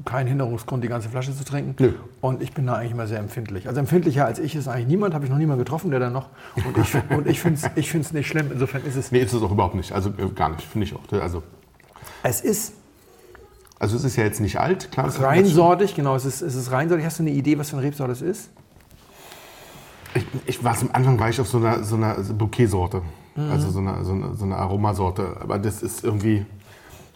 [0.06, 1.76] kein Hinderungsgrund, die ganze Flasche zu trinken.
[1.80, 1.94] Nö.
[2.22, 3.68] Und ich bin da eigentlich immer sehr empfindlich.
[3.68, 6.30] Also empfindlicher als ich ist eigentlich niemand, habe ich noch niemanden getroffen, der da noch.
[6.56, 8.52] Und ich, und ich finde es ich find's nicht schlimm.
[8.52, 9.12] Insofern ist es.
[9.12, 9.92] Nee, ist es auch überhaupt nicht.
[9.92, 11.02] Also äh, gar nicht, finde ich auch.
[11.20, 11.42] Also,
[12.22, 12.74] Es ist
[13.80, 15.08] also es ist ja jetzt nicht alt, klar.
[15.08, 17.06] es ist reinsortig, genau, es ist, es ist reinsortig.
[17.06, 18.50] Hast du eine Idee, was für eine Rebsorte es ist?
[20.14, 23.02] Ich, ich war am Anfang war ich auf so einer, so einer Bouquet-Sorte.
[23.36, 23.52] Mhm.
[23.52, 25.38] Also so eine, so, eine, so eine Aromasorte.
[25.42, 26.46] Aber das ist irgendwie.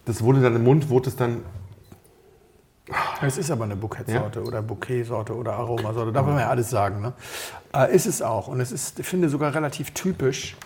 [0.06, 1.43] Das wurde dann im Mund, wurde es dann.
[3.22, 7.02] Es ist aber eine Bouquet-Sorte oder Bouquet-Sorte oder Aromasorte, darf man ja alles sagen.
[7.02, 7.13] Ne?
[7.74, 8.48] Äh, ist es auch.
[8.48, 10.58] Und es ist, ich finde, sogar relativ typisch.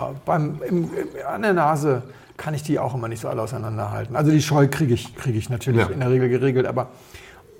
[0.00, 2.02] Äh, beim, im, im, an der Nase
[2.38, 4.16] kann ich die auch immer nicht so alle auseinanderhalten.
[4.16, 5.88] Also die Scheu kriege ich, krieg ich natürlich Ja.
[5.88, 6.88] in der Regel geregelt, aber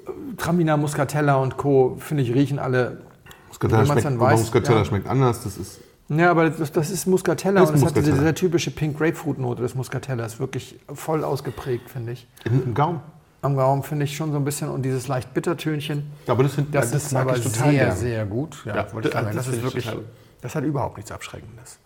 [0.06, 3.02] äh, Traminer, Muscatella und Co., finde ich, riechen alle.
[3.48, 4.84] Muscatella schmeckt, weiß, Muscatella ja.
[4.86, 5.42] schmeckt anders.
[5.44, 5.80] Das ist.
[6.10, 8.32] Ja, aber das, das ist Muscatella Das und ist es hat diese, Muscatella.
[8.32, 10.24] diese typische Pink Grapefruit-Note des Muscatella.
[10.24, 12.26] Ist wirklich voll ausgeprägt, finde ich.
[12.44, 13.00] Im, im Gaumen.
[13.42, 16.10] Am Gaumen finde ich schon so ein bisschen und dieses leicht Bittertönchen.
[16.26, 17.96] Aber das, find, Das, das ist aber ich total sehr, gern.
[17.96, 18.62] sehr gut.
[18.64, 19.90] Ja, Ja, das- das Das, ist wirklich,
[20.40, 21.78] das hat überhaupt nichts Abschreckendes.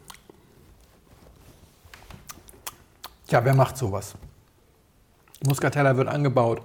[3.33, 4.14] Tja, wer macht sowas?
[5.47, 6.61] Muscatella wird angebaut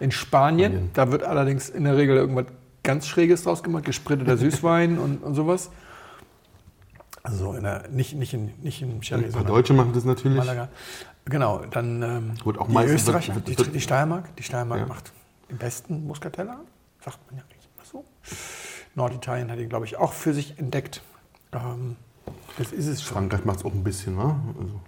[0.00, 0.72] in Spanien.
[0.72, 0.90] Spanien.
[0.92, 2.46] Da wird allerdings in der Regel irgendwas
[2.82, 5.70] ganz Schräges draus gemacht, gespritteter Süßwein und, und sowas.
[7.22, 10.36] Also in der, nicht, nicht in, nicht in Sherry, Ein paar Deutsche machen das natürlich.
[10.38, 10.68] Malaga.
[11.26, 14.34] Genau, dann ähm, Wird auch die Österreicher, wird- die, wird- die Steiermark.
[14.34, 14.86] Die Steiermark Ja.
[14.86, 15.12] macht
[15.48, 16.58] den besten Muscatella,
[17.04, 18.04] sagt man ja nicht immer so.
[18.96, 21.02] Norditalien hat ihn, glaube ich, auch für sich entdeckt.
[21.52, 21.94] Ähm,
[22.58, 23.14] das ist es schon.
[23.14, 24.34] Frankreich macht es auch ein bisschen, wa?
[24.60, 24.80] Also,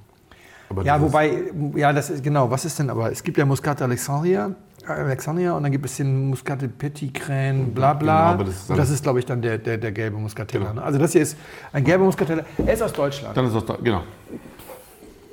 [0.72, 1.44] aber Ja, wobei,
[1.76, 3.10] ja, das ist genau, was ist denn aber?
[3.12, 4.54] Es gibt ja Muscat Alexandria,
[4.86, 8.32] Alexandria und dann gibt es den Muscat Petit Crane, bla bla.
[8.32, 10.64] Genau, aber das ist das ist, glaube ich, dann der, der, der gelbe Muscatella.
[10.70, 10.80] Genau.
[10.80, 10.82] Ne?
[10.86, 11.36] Also das hier ist
[11.72, 12.42] ein gelber Muscatella.
[12.66, 13.36] Er ist aus Deutschland.
[13.36, 14.02] Dann ist das da, genau.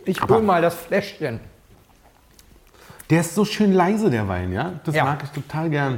[0.06, 1.40] Ich aber- hol mal das Fläschchen.
[3.10, 4.74] Der ist so schön leise, der Wein, ja?
[4.84, 5.04] Das Ja.
[5.06, 5.98] mag ich total gern.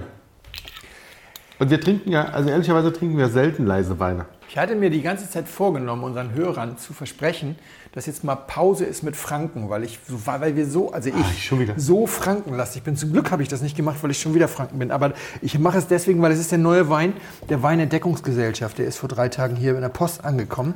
[1.59, 4.25] Und wir trinken ja, also ehrlicherweise trinken wir selten leise Weine.
[4.47, 7.55] Ich hatte mir die ganze Zeit vorgenommen, unseren Hörern zu versprechen,
[7.93, 11.15] dass jetzt mal Pause ist mit Franken, weil ich weil wir so, also ich,
[11.51, 11.73] ich wieder.
[11.77, 12.95] so frankenlastig bin.
[12.95, 14.91] Zum Glück habe ich das nicht gemacht, weil ich schon wieder Franken bin.
[14.91, 17.13] Aber ich mache es deswegen, weil es ist der neue Wein
[17.49, 18.77] der Weinentdeckungsgesellschaft.
[18.77, 20.75] Der ist vor drei Tagen hier in der Post angekommen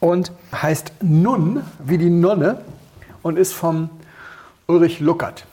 [0.00, 2.58] und heißt Nun, wie die Nonne,
[3.22, 3.90] und ist vom
[4.66, 5.46] Ulrich Luckert.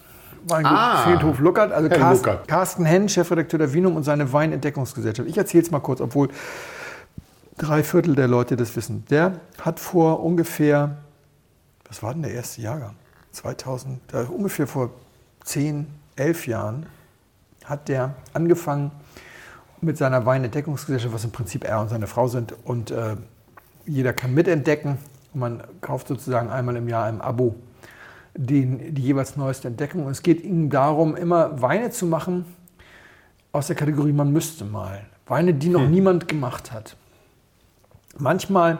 [0.47, 1.03] Weingut Ah.
[1.03, 2.47] Friedhof Luckert, also Carsten, Luckert.
[2.47, 5.27] Carsten Henn, Chefredakteur der Vinum und seine Weinentdeckungsgesellschaft.
[5.29, 6.29] Ich erzähle es mal kurz, obwohl
[7.61, 9.05] drei Viertel der Leute das wissen.
[9.09, 10.97] Der hat vor ungefähr,
[11.87, 12.95] was war denn der erste Jahrgang?
[13.31, 14.91] 2000, äh, ungefähr vor
[15.43, 16.85] 10, 11 Jahren
[17.65, 18.91] hat der angefangen
[19.79, 22.53] mit seiner Weinentdeckungsgesellschaft, was im Prinzip er und seine Frau sind.
[22.65, 23.15] Und äh,
[23.85, 24.97] jeder kann mitentdecken.
[25.33, 27.55] Man kauft sozusagen einmal im Jahr ein Abo
[28.35, 30.05] den, die jeweils neueste Entdeckung.
[30.05, 32.45] Und es geht ihnen darum, immer Weine zu machen
[33.51, 35.05] aus der Kategorie man müsste mal.
[35.27, 36.95] Weine, die noch niemand gemacht hat.
[38.21, 38.79] Manchmal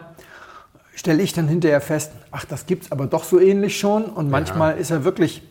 [0.94, 4.04] stelle ich dann hinterher fest, ach, das gibt es aber doch so ähnlich schon.
[4.04, 5.42] Und manchmal ist er wirklich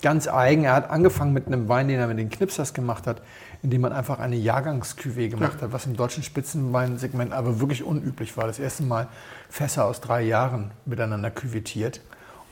[0.00, 0.64] ganz eigen.
[0.64, 3.22] Er hat angefangen mit einem Wein, den er mit den Knipsers gemacht hat,
[3.62, 8.46] indem man einfach eine Jahrgangscuvée gemacht hat, was im deutschen Spitzenweinsegment aber wirklich unüblich war.
[8.46, 9.08] Das erste Mal
[9.48, 12.00] Fässer aus drei Jahren miteinander küvettiert.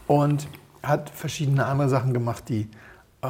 [0.06, 0.48] Und
[0.82, 2.68] hat verschiedene andere Sachen gemacht, die
[3.22, 3.28] äh,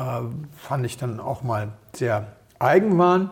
[0.57, 3.31] fand ich dann auch mal sehr eigen waren.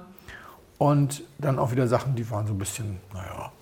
[0.76, 3.52] Und dann auch wieder Sachen, die waren so ein bisschen, naja.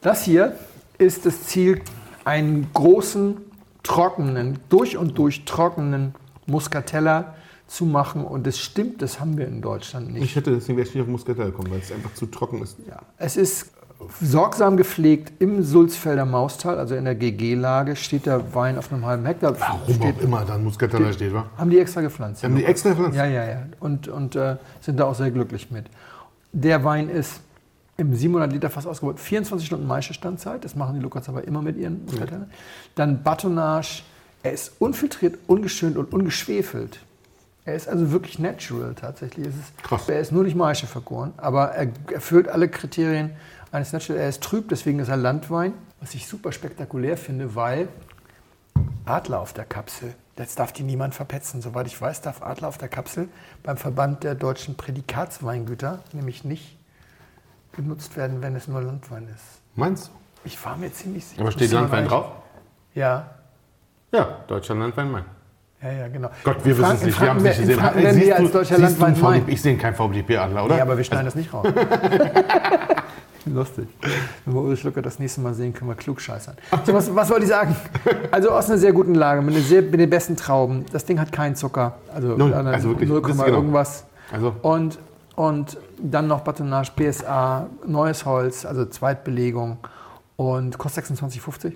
[0.00, 0.56] Das hier
[0.98, 1.82] ist das Ziel,
[2.24, 3.36] einen großen,
[3.82, 6.14] trockenen, durch und durch trockenen
[6.46, 7.34] Muscatella
[7.66, 8.24] zu machen.
[8.24, 10.24] Und es stimmt, das haben wir in Deutschland nicht.
[10.24, 12.78] Ich hätte deswegen wäre ich nicht auf Muscatella gekommen, weil es einfach zu trocken ist.
[12.88, 13.00] Ja.
[13.18, 13.72] Es ist
[14.22, 19.26] sorgsam gepflegt im Sulzfelder Maustal, also in der GG-Lage, steht der Wein auf einem halben
[19.26, 19.54] Hektar.
[19.60, 21.46] Warum steht, auch immer dann Muscatella steht, wa?
[21.58, 22.42] Haben die extra gepflanzt.
[22.42, 23.18] Haben die extra gepflanzt?
[23.18, 23.62] Ja, ja, ja.
[23.78, 25.84] Und, und äh, sind da auch sehr glücklich mit.
[26.52, 27.42] Der Wein ist
[28.00, 29.20] im 700 Liter Fass ausgebaut.
[29.20, 32.46] 24 Stunden Maischestandzeit, das machen die Lukas aber immer mit ihren Muscatella.
[32.94, 34.02] Dann Batonnage.
[34.42, 37.00] Er ist unfiltriert, ungeschönt und ungeschwefelt.
[37.66, 39.46] Er ist also wirklich natural tatsächlich.
[39.46, 40.08] Es ist, Krass.
[40.08, 43.32] Er ist nur nicht Maische vergoren, aber er erfüllt alle Kriterien
[43.70, 44.18] eines Natural.
[44.18, 45.74] Er ist trüb, deswegen ist er Landwein.
[46.00, 47.88] Was ich super spektakulär finde, weil
[49.04, 50.14] Adler auf der Kapsel.
[50.38, 51.60] Jetzt darf die niemand verpetzen.
[51.60, 53.28] Soweit ich weiß, darf Adler auf der Kapsel
[53.62, 56.79] beim Verband der deutschen Prädikatsweingüter nämlich nicht
[57.72, 59.60] genutzt werden, wenn es nur Landwein ist.
[59.76, 60.10] Meinst du?
[60.44, 61.40] Ich war mir ziemlich sicher.
[61.42, 62.26] Aber steht Landwein drauf?
[62.94, 63.26] Ja,
[64.12, 65.24] Ja, Deutschland Landwein Main.
[65.82, 66.30] ja, ja, genau.
[66.42, 67.78] Gott, wir wissen es nicht, wir haben es nicht gesehen.
[67.78, 69.20] Franken Siehst wir als deutscher Landwein?
[69.20, 69.44] Main.
[69.46, 70.76] Ich sehe keinen VDP-Adler, oder?
[70.76, 71.66] Ja, aber wir schneiden das nicht raus.
[73.46, 73.88] Lustig.
[74.44, 76.56] Wenn wir Ulrich Schlucker das nächste Mal sehen, können wir klug scheißern.
[76.84, 77.74] So, was, was wollte ich sagen?
[78.30, 80.84] Also aus einer sehr guten Lage, mit, sehr, mit den besten Trauben.
[80.92, 81.94] Das Ding hat keinen Zucker.
[82.14, 82.52] Also, Null.
[82.52, 83.56] Also wirklich, 0, das ist genau.
[83.56, 84.04] irgendwas.
[84.30, 84.98] Also Und,
[85.36, 89.78] und dann noch Batonage, PSA, neues Holz, also Zweitbelegung.
[90.36, 91.74] Und kostet 26,50.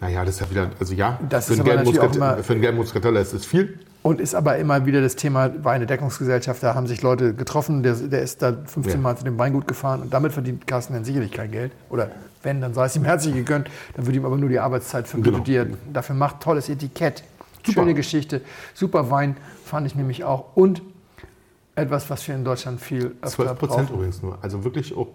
[0.00, 2.78] Naja, das ist ja wieder, also ja, Das für, ist einen immer- für einen gelben
[2.78, 3.78] Muscatella ist es viel.
[4.02, 6.62] Und ist aber immer wieder das Thema Weine Deckungsgesellschaft.
[6.62, 7.82] Da haben sich Leute getroffen.
[7.82, 8.98] Der, der ist da 15 Ja.
[9.02, 11.72] Mal zu dem Weingut gefahren und damit verdient Carsten dann sicherlich kein Geld.
[11.90, 12.10] Oder
[12.42, 13.68] wenn, dann sei es ihm herzlich gegönnt.
[13.94, 15.76] Dann wird ihm aber nur die Arbeitszeit vergütet, Genau.
[15.92, 16.40] dafür macht.
[16.40, 17.22] Tolles Etikett.
[17.66, 17.82] Super.
[17.82, 18.40] Schöne Geschichte.
[18.72, 20.46] Super Wein fand ich nämlich auch.
[20.56, 20.80] Und
[21.74, 23.94] etwas, was wir in Deutschland viel öfter 12 Prozent brauchen.
[23.94, 24.38] übrigens nur.
[24.42, 25.08] Also wirklich auch.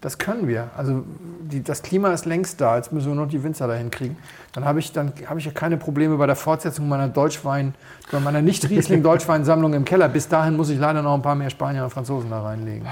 [0.00, 0.70] Das können wir.
[0.76, 1.02] Also
[1.40, 2.76] die, das Klima ist längst da.
[2.76, 4.18] Jetzt müssen wir noch die Winzer dahin kriegen.
[4.52, 7.74] Dann habe ich, dann habe ich ja keine Probleme bei der Fortsetzung meiner Deutschwein,
[8.12, 10.08] bei meiner Nicht-Riesling-Deutschweinsammlung im Keller.
[10.10, 12.86] Bis dahin muss ich leider noch ein paar mehr Spanier und Franzosen da reinlegen.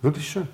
[0.00, 0.46] Wirklich schön.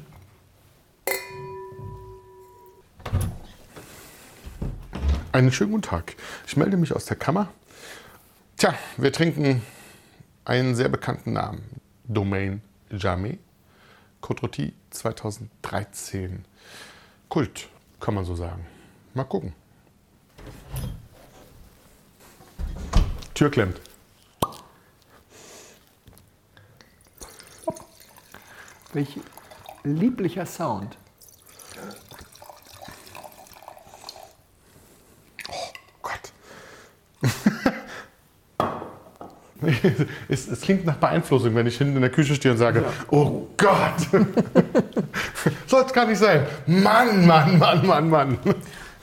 [5.33, 6.15] Einen schönen guten Tag.
[6.47, 7.49] Ich melde mich aus der Kammer.
[8.57, 9.61] Tja, wir trinken
[10.45, 11.81] einen sehr bekannten Namen.
[12.05, 13.39] Domaine Jamais.
[14.21, 16.45] Côte 2013.
[17.29, 17.69] Kult,
[18.01, 18.67] kann man so sagen.
[19.13, 19.53] Mal gucken.
[23.35, 23.81] Tür klemmt.
[28.93, 29.19] Welch
[29.83, 30.97] lieblicher Sound.
[40.29, 43.47] es, es klingt nach Beeinflussung, wenn ich hinten in der Küche stehe und sage, oh
[43.57, 43.95] Gott,
[45.67, 46.47] soll es gar nicht sein.
[46.67, 48.39] Mann, Mann, Mann, Mann, Mann.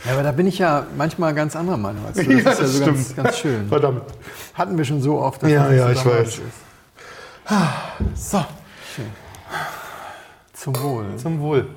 [0.05, 2.23] Ja, aber da bin ich ja manchmal ganz anderer Meinung als du.
[2.23, 3.23] Das Ja, ist ja das so ganz, stimmt.
[3.23, 3.67] ganz schön.
[3.67, 4.01] Verdammt.
[4.55, 5.43] Hatten wir schon so oft.
[5.43, 6.27] dass Ja, ja, ich weiß.
[6.27, 6.41] Ist.
[8.15, 8.45] So,
[10.53, 11.05] Zum Wohl.
[11.17, 11.67] zum Wohl.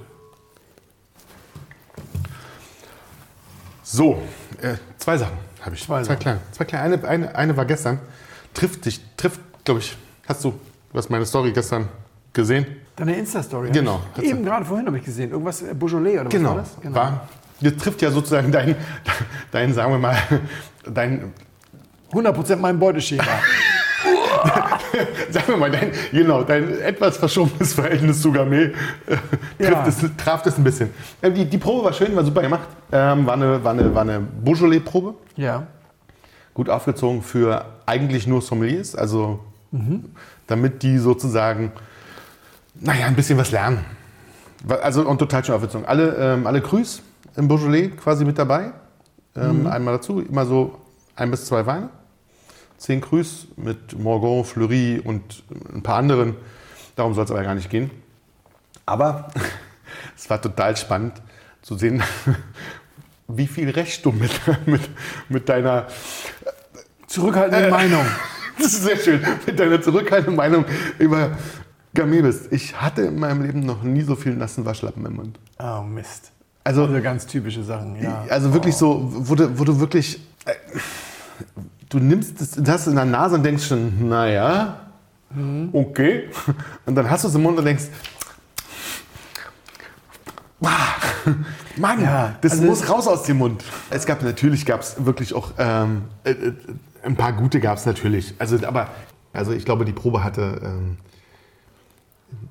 [3.83, 4.21] So,
[4.61, 5.85] äh, zwei Sachen habe ich.
[5.85, 6.41] Zwei Zwei, kleine.
[6.53, 6.95] Zwei kleine.
[6.95, 8.01] Eine, eine, eine war gestern.
[8.55, 9.97] Trifft dich, trifft, glaube ich,
[10.29, 10.55] hast du,
[10.95, 11.89] hast meine Story gestern
[12.33, 12.67] gesehen?
[12.97, 13.71] Deine Insta-Story.
[13.73, 14.01] Genau.
[14.23, 15.31] Eben gerade vorhin habe ich gesehen.
[15.31, 16.51] Irgendwas äh, Beaujolais oder was Genau.
[16.51, 16.95] war das?
[16.95, 17.29] War,
[17.61, 18.77] das trifft ja sozusagen dein,
[19.51, 20.17] dein, sagen wir mal,
[20.89, 21.33] dein,
[22.13, 23.25] 100% mein Beuteschema.
[25.31, 28.73] sagen wir mal, dein, genau, dein etwas verschobenes Verhältnis zu Gamay
[29.07, 29.17] äh,
[29.59, 29.85] Ja.
[29.87, 30.91] es, traf das ein bisschen.
[31.23, 32.69] Äh, Die, die Probe war schön, war super gemacht.
[32.93, 35.15] Ähm, war eine, war eine, war eine Beaujolais-Probe.
[35.37, 35.67] ja.
[36.55, 39.41] Gut aufgezogen für eigentlich nur Sommeliers, also
[40.47, 41.73] damit die sozusagen,
[42.75, 43.85] naja, ein bisschen was lernen.
[44.69, 45.87] Also und total schön aufgezogen.
[45.87, 47.03] Alle, ähm, alle Crus
[47.37, 48.73] im Beaujolais quasi mit dabei.
[49.37, 50.79] Ähm, Einmal dazu, immer so
[51.17, 51.91] ein bis zwei Weine.
[52.79, 55.43] Zehn Crus mit Morgon, Fleury und
[55.75, 56.37] ein paar anderen.
[56.97, 57.91] Darum soll es aber gar nicht gehen.
[58.87, 59.29] Aber
[60.17, 61.21] es war total spannend
[61.63, 62.03] zu sehen,
[63.29, 64.33] wie viel Recht du mit,
[64.67, 64.83] mit,
[65.29, 65.87] mit deiner
[67.07, 68.05] Zurückhaltende Meinung.
[68.59, 69.21] das ist sehr schön.
[69.47, 70.65] Mit deiner zurückhaltenden Meinung
[70.99, 71.37] über
[71.95, 72.53] Gamay bist.
[72.53, 75.39] Ich hatte in meinem Leben noch nie so viel nassen Waschlappen im Mund.
[75.59, 76.33] Oh Mist.
[76.65, 78.25] Also, Also ganz typische Sachen, ja.
[78.31, 80.19] also wirklich so, wo du, wo du wirklich.
[80.47, 80.55] Äh,
[81.91, 84.81] du nimmst das, das in der Nase und denkst schon, naja,
[85.73, 86.31] okay.
[86.87, 87.85] Und dann hast du es im Mund und denkst,
[90.63, 90.94] ah,
[91.77, 93.65] Mann, Ja, das also muss raus aus dem Mund.
[93.91, 96.53] Es gab natürlich gab es wirklich auch ähm, äh, äh,
[97.03, 98.35] ein paar gute gab es natürlich.
[98.39, 98.89] Also aber
[99.33, 100.97] also ich glaube die Probe hatte ähm,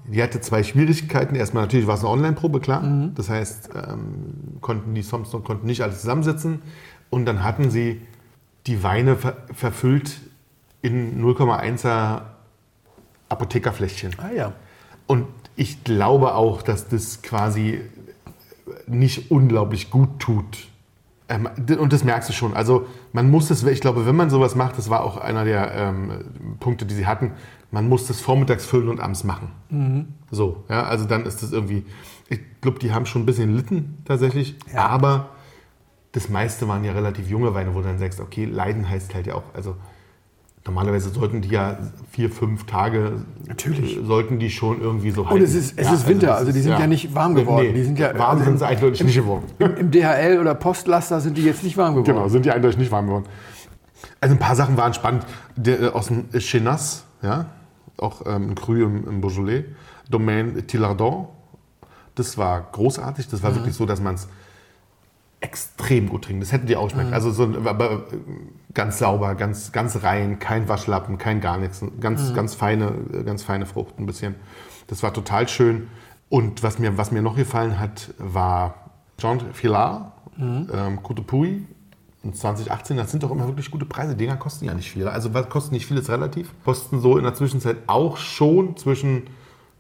[0.06, 1.36] die hatte zwei Schwierigkeiten.
[1.36, 2.84] Erstmal natürlich war es eine Online-Probe, klar.
[3.16, 6.62] Das heißt, ähm, konnten die Soms und konnten nicht alles zusammensetzen.
[7.10, 8.02] Und dann hatten sie
[8.68, 10.20] die Weine ver verfüllt
[10.82, 12.22] in 0,1er
[13.30, 14.16] Apothekerfläschchen.
[14.18, 14.54] Ah ja.
[15.08, 17.82] Und ich glaube auch, dass das quasi
[18.88, 20.68] nicht unglaublich gut tut.
[21.30, 21.48] Ähm,
[21.80, 22.54] und das merkst du schon.
[22.54, 25.74] Also man muss es, ich glaube, wenn man sowas macht, das war auch einer der
[25.74, 27.32] ähm, Punkte, die sie hatten,
[27.72, 29.50] man muss das vormittags füllen und abends machen.
[30.30, 31.86] So, ja, also dann ist das irgendwie,
[32.30, 34.86] ich glaube, die haben schon ein bisschen litten tatsächlich, Ja.
[34.88, 35.30] aber
[36.12, 39.26] das meiste waren ja relativ junge Weine, wo du dann sagst, okay, Leiden heißt halt
[39.26, 39.76] ja auch, also
[40.66, 41.78] normalerweise sollten die ja
[42.12, 43.98] vier, fünf Tage, Natürlich.
[43.98, 46.72] äh, sollten die schon irgendwie so Und es ist, es ist Winter, also die sind
[46.80, 47.74] ja, nicht warm geworden.
[47.74, 49.46] Die sind ja warm also sind sie eindeutig nicht geworden.
[49.60, 52.14] im, Im DHL oder Postlaster sind die jetzt nicht warm geworden.
[52.16, 53.26] Genau, sind die eindeutig nicht warm geworden.
[54.22, 55.26] Also ein paar Sachen waren spannend.
[55.56, 57.48] Der, äh, aus dem Chenas, ja,
[57.98, 59.66] auch ähm, ein Cru im, im Beaujolais,
[60.10, 61.28] Domaine Tillardon.
[62.16, 63.28] Das war großartig.
[63.28, 63.56] Das war Mhm.
[63.56, 64.28] wirklich so, dass man es
[65.44, 66.42] extrem gut trinkt.
[66.42, 67.10] Das hätten die auch schmeckt.
[67.10, 67.14] Mhm.
[67.14, 67.98] Also so, aber äh,
[68.74, 71.84] ganz sauber, ganz, ganz rein, kein Waschlappen, kein gar nichts.
[72.00, 72.34] Ganz, Mhm.
[72.36, 72.92] ganz, feine,
[73.26, 74.36] ganz feine Frucht ein bisschen.
[74.88, 75.88] Das war total schön.
[76.30, 78.90] Und was mir, was mir noch gefallen hat, war
[79.20, 81.66] Jean Filard, ähm, Côte Puy.
[82.24, 84.16] Und 2018, das sind doch immer wirklich gute Preise.
[84.16, 85.08] Dinger kosten ja nicht viel.
[85.10, 86.52] Also was kosten nicht viel, ist relativ.
[86.64, 89.24] Kosten so in der Zwischenzeit auch schon zwischen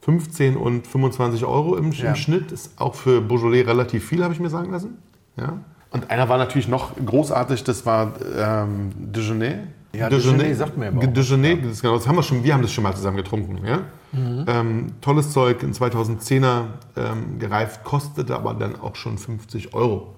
[0.01, 2.09] 15 und 25 Euro im, Ja.
[2.09, 2.51] im Schnitt.
[2.51, 4.97] Ist auch für Beaujolais relativ viel, habe ich mir sagen lassen.
[5.38, 5.59] Ja.
[5.91, 9.67] Und einer war natürlich noch großartig, das war ähm, Dejeuner.
[9.95, 10.99] Ja, Dejeuner sagt mir auch.
[10.99, 13.59] Dejeuner, das, genau, das haben wir schon, wir haben das schon mal zusammen getrunken.
[13.65, 13.81] Ja?
[14.11, 14.45] Mhm.
[14.47, 16.65] Ähm, tolles Zeug, in 2010er
[16.97, 20.15] ähm, gereift, kostete aber dann auch schon 50 Euro.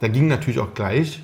[0.00, 1.22] Da ging natürlich auch gleich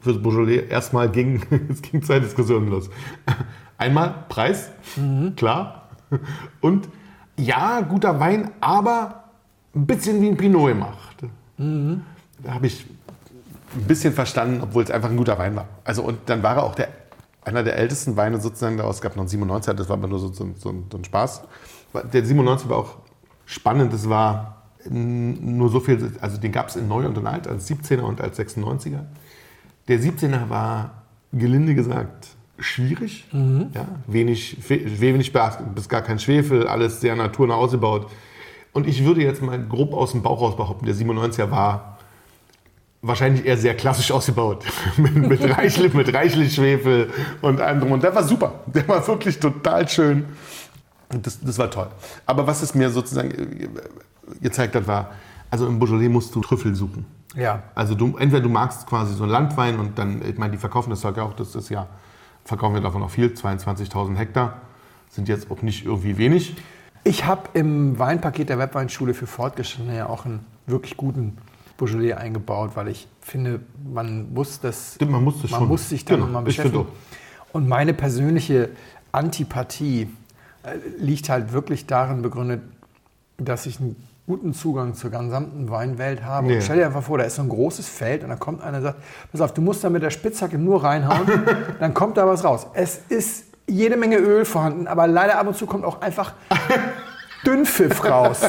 [0.00, 2.88] fürs Beaujolais erstmal ging, es ging zwei Diskussionen los.
[3.78, 5.34] Einmal Preis, Mhm.
[5.36, 5.88] klar.
[6.60, 6.88] Und
[7.36, 9.24] ja, guter Wein, aber
[9.74, 11.16] ein bisschen wie ein Pinot gemacht.
[11.56, 12.02] Mhm.
[12.42, 12.86] Da habe ich
[13.76, 15.66] ein bisschen verstanden, obwohl es einfach ein guter Wein war.
[15.84, 16.88] Also und dann war er auch der,
[17.44, 18.78] einer der ältesten Weine sozusagen.
[18.78, 21.04] Es gab noch einen 97, das war aber nur so, so, so, ein- so ein
[21.04, 21.42] Spaß.
[22.12, 22.96] Der 97 war auch
[23.46, 23.92] spannend.
[23.92, 27.68] Das war nur so viel, also den gab es in Neu und in Alt als
[27.68, 29.00] 17er und als 96er.
[29.88, 32.28] Der 17er war gelinde gesagt
[32.58, 33.26] schwierig.
[33.32, 35.32] Ja, wenig, wenig
[35.74, 38.10] bis gar kein Schwefel, alles sehr naturnah ausgebaut.
[38.72, 41.97] Und ich würde jetzt mal grob aus dem Bauch raus behaupten, der 97er war
[43.02, 44.64] wahrscheinlich eher sehr klassisch ausgebaut.
[44.96, 47.92] mit, mit, reichlich, mit reichlich Schwefel und allem drum.
[47.92, 48.60] Und der war super.
[48.66, 50.24] Der war wirklich total schön.
[51.08, 51.88] Das, das war toll.
[52.26, 53.68] Aber was es mir sozusagen äh,
[54.40, 55.12] gezeigt hat, war,
[55.50, 57.06] also im Beaujolais musst du Trüffel suchen.
[57.34, 57.62] Ja.
[57.74, 60.90] Also du, entweder du magst quasi so einen Landwein und dann, ich meine, die verkaufen
[60.90, 61.86] das Zeug ja auch, das ist ja,
[62.44, 64.60] verkaufen wir davon auch viel, 22.000 Hektar,
[65.10, 66.56] sind jetzt auch nicht irgendwie wenig.
[67.04, 71.38] Ich habe im Weinpaket der Webweinschule für Fortgeschrittene ja auch einen wirklich guten
[71.78, 73.60] Beaujolais eingebaut, weil ich finde,
[73.90, 75.68] man muss das, Stimmt, man muss das man schon.
[75.68, 76.86] muss sich damit Genau, mal beschäftigen.
[77.52, 78.68] Und meine persönliche
[79.12, 80.10] Antipathie
[80.64, 82.60] äh, liegt halt wirklich darin begründet,
[83.38, 86.52] dass ich einen guten Zugang zur gesamten Weinwelt habe.
[86.54, 88.76] Und stell dir einfach vor, da ist so ein großes Feld und da kommt einer
[88.78, 88.98] und sagt,
[89.32, 91.26] pass auf, du musst da mit der Spitzhacke nur reinhauen,
[91.80, 92.66] dann kommt da was raus.
[92.74, 96.34] Es ist jede Menge Öl vorhanden, aber leider ab und zu kommt auch einfach
[97.46, 98.40] Dünnpfiff raus.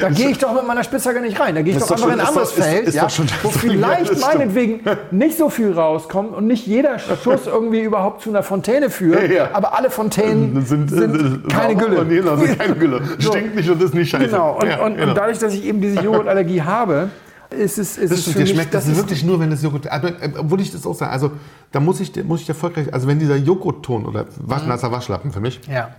[0.00, 1.54] Da gehe ich doch mit meiner Spitzhacke nicht rein.
[1.54, 2.88] Da gehe ich Ist doch doch einfach in ein schon- anderes ist doch- ist- Feld,
[2.88, 6.98] ist ja, doch schon- wo das vielleicht meinetwegen nicht so viel rauskommt und nicht jeder
[6.98, 9.28] Schuss irgendwie überhaupt zu einer Fontäne führt.
[9.28, 9.48] Ja, ja.
[9.52, 12.36] Aber alle Fontänen sind, äh, keine Gülle.
[12.38, 13.00] Sind keine Gülle.
[13.18, 14.26] Stinkt nicht und ist nicht scheiße.
[14.26, 14.58] Genau.
[14.60, 15.08] Und, Ja, und, genau.
[15.10, 17.08] und dadurch, dass ich eben diese Joghurtallergie habe,
[17.50, 19.62] ist es, ist Das es für dir mich, schmeckt das, ist- wirklich nur, wenn das
[19.62, 19.86] Joghurt.
[19.86, 21.32] Äh, obwohl ich das auch sage, also
[21.70, 25.40] da muss ich, muss ich erfolgreich, also wenn dieser Joghurtton oder Wasch, nasser Waschlappen für
[25.40, 25.90] mich Ja.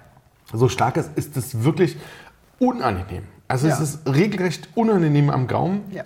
[0.53, 1.97] So stark ist, ist das wirklich
[2.59, 3.23] unangenehm.
[3.47, 3.83] Also es Ja.
[3.83, 6.03] ist regelrecht unangenehm am Gaumen ja.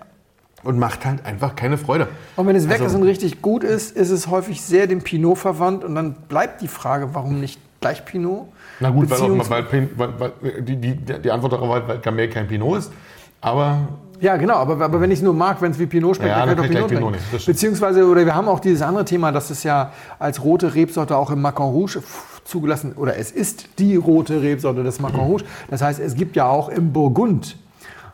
[0.63, 2.07] und macht halt einfach keine Freude.
[2.35, 5.01] Und wenn es weg Also- ist und richtig gut ist, ist es häufig sehr dem
[5.01, 5.83] Pinot verwandt.
[5.83, 8.47] Und dann bleibt die Frage, warum nicht gleich Pinot?
[8.79, 12.27] Na gut, weil, auch weil, weil, weil die, die, die Antwort darauf war, weil Gamay
[12.29, 12.91] kein Pinot ist.
[13.39, 13.87] Aber
[14.19, 16.43] Ja, genau, aber, aber wenn ich es nur mag, wenn es wie Pinot schmeckt, Ja,
[16.45, 17.13] dann kann ich doch Pinot.
[17.13, 17.45] Pinot stimmt.
[17.45, 21.29] Beziehungsweise, oder wir haben auch dieses andere Thema, dass es ja als rote Rebsorte auch
[21.29, 22.01] im Macon Rouge
[22.47, 25.43] zugelassen, oder es ist die rote Rebsorte des Macon Rouge.
[25.69, 27.57] Das heißt, es gibt ja auch im Burgund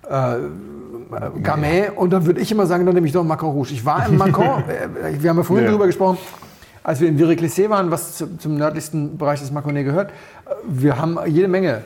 [0.10, 0.36] äh,
[1.42, 3.72] Gamay und dann würde ich immer sagen, dann nehme ich doch Macon Rouge.
[3.74, 5.72] Ich war im Macon, äh, wir haben ja vorhin Ja.
[5.72, 6.18] drüber gesprochen,
[6.84, 10.10] als wir in Viriclissé waren, was zu, zum nördlichsten Bereich des Maconnais gehört.
[10.12, 11.82] äh, Wir haben jede Menge äh,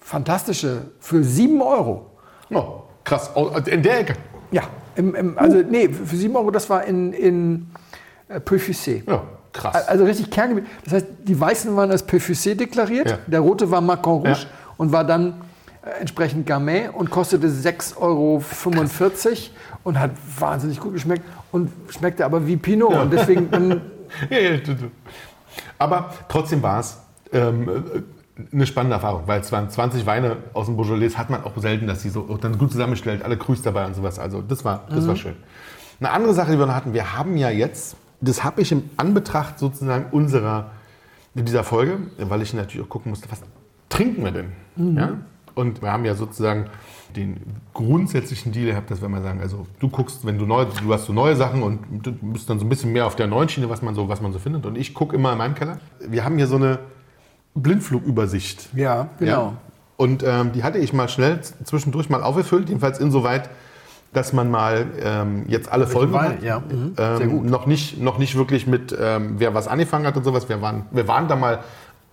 [0.00, 2.06] fantastische für 7 Euro.
[2.52, 3.30] oh, krass,
[3.66, 4.14] in der Ecke.
[4.50, 4.62] Ja,
[4.94, 7.66] im, im, also nee, für 7 Euro, das war in, in
[8.28, 9.02] äh, Peu-Fussé.
[9.06, 9.22] Ja,
[9.56, 9.88] krass.
[9.88, 10.66] Also richtig Kerngebiet.
[10.84, 13.18] Das heißt, die Weißen waren als Peu-Fussé deklariert, Ja.
[13.26, 14.46] der Rote war Macon Rouge Ja.
[14.76, 15.34] und war dann
[15.82, 18.42] äh, entsprechend Gamay und kostete 6,45 Euro
[19.84, 22.94] und hat wahnsinnig gut geschmeckt und schmeckte aber wie Pinot.
[22.94, 23.48] Und deswegen,
[24.30, 24.90] Ja, du, du.
[25.78, 26.98] Aber trotzdem war es
[27.32, 31.42] ähm, äh, eine spannende Erfahrung, weil es waren 20 Weine aus dem Beaujolais, hat man
[31.44, 34.18] auch selten, dass sie so dann gut zusammenstellt, alle Grüß dabei und sowas.
[34.18, 35.34] Also das war, das war schön.
[36.00, 38.90] Eine andere Sache, die wir noch hatten, wir haben ja jetzt, das habe ich im
[38.96, 40.70] Anbetracht sozusagen unserer,
[41.34, 43.42] dieser Folge, weil ich natürlich auch gucken musste, was
[43.88, 44.52] trinken wir denn?
[44.96, 45.18] Ja?
[45.54, 46.66] Und wir haben ja sozusagen
[47.14, 47.40] den
[47.72, 51.06] grundsätzlichen Deal gehabt, dass wir mal sagen, also du guckst, wenn du neu, du hast
[51.06, 53.70] so neue Sachen und du bist dann so ein bisschen mehr auf der neuen Schiene,
[53.70, 54.66] was man so, was man so findet.
[54.66, 55.78] Und ich gucke immer in meinem Keller.
[56.00, 56.80] Wir haben hier so eine
[57.54, 58.68] Blindflugübersicht.
[58.74, 59.30] ja, genau.
[59.30, 59.52] Ja.
[59.96, 63.48] Und ähm, die hatte ich mal schnell zwischendurch mal aufgefüllt, jedenfalls insoweit,
[64.16, 66.42] dass man mal ähm, jetzt alle Folgen hat.
[66.42, 67.46] ja, mhm, ähm.
[67.46, 70.48] Noch nicht, noch nicht wirklich mit, ähm, wer was angefangen hat und sowas.
[70.48, 71.58] Wir waren, wir waren da mal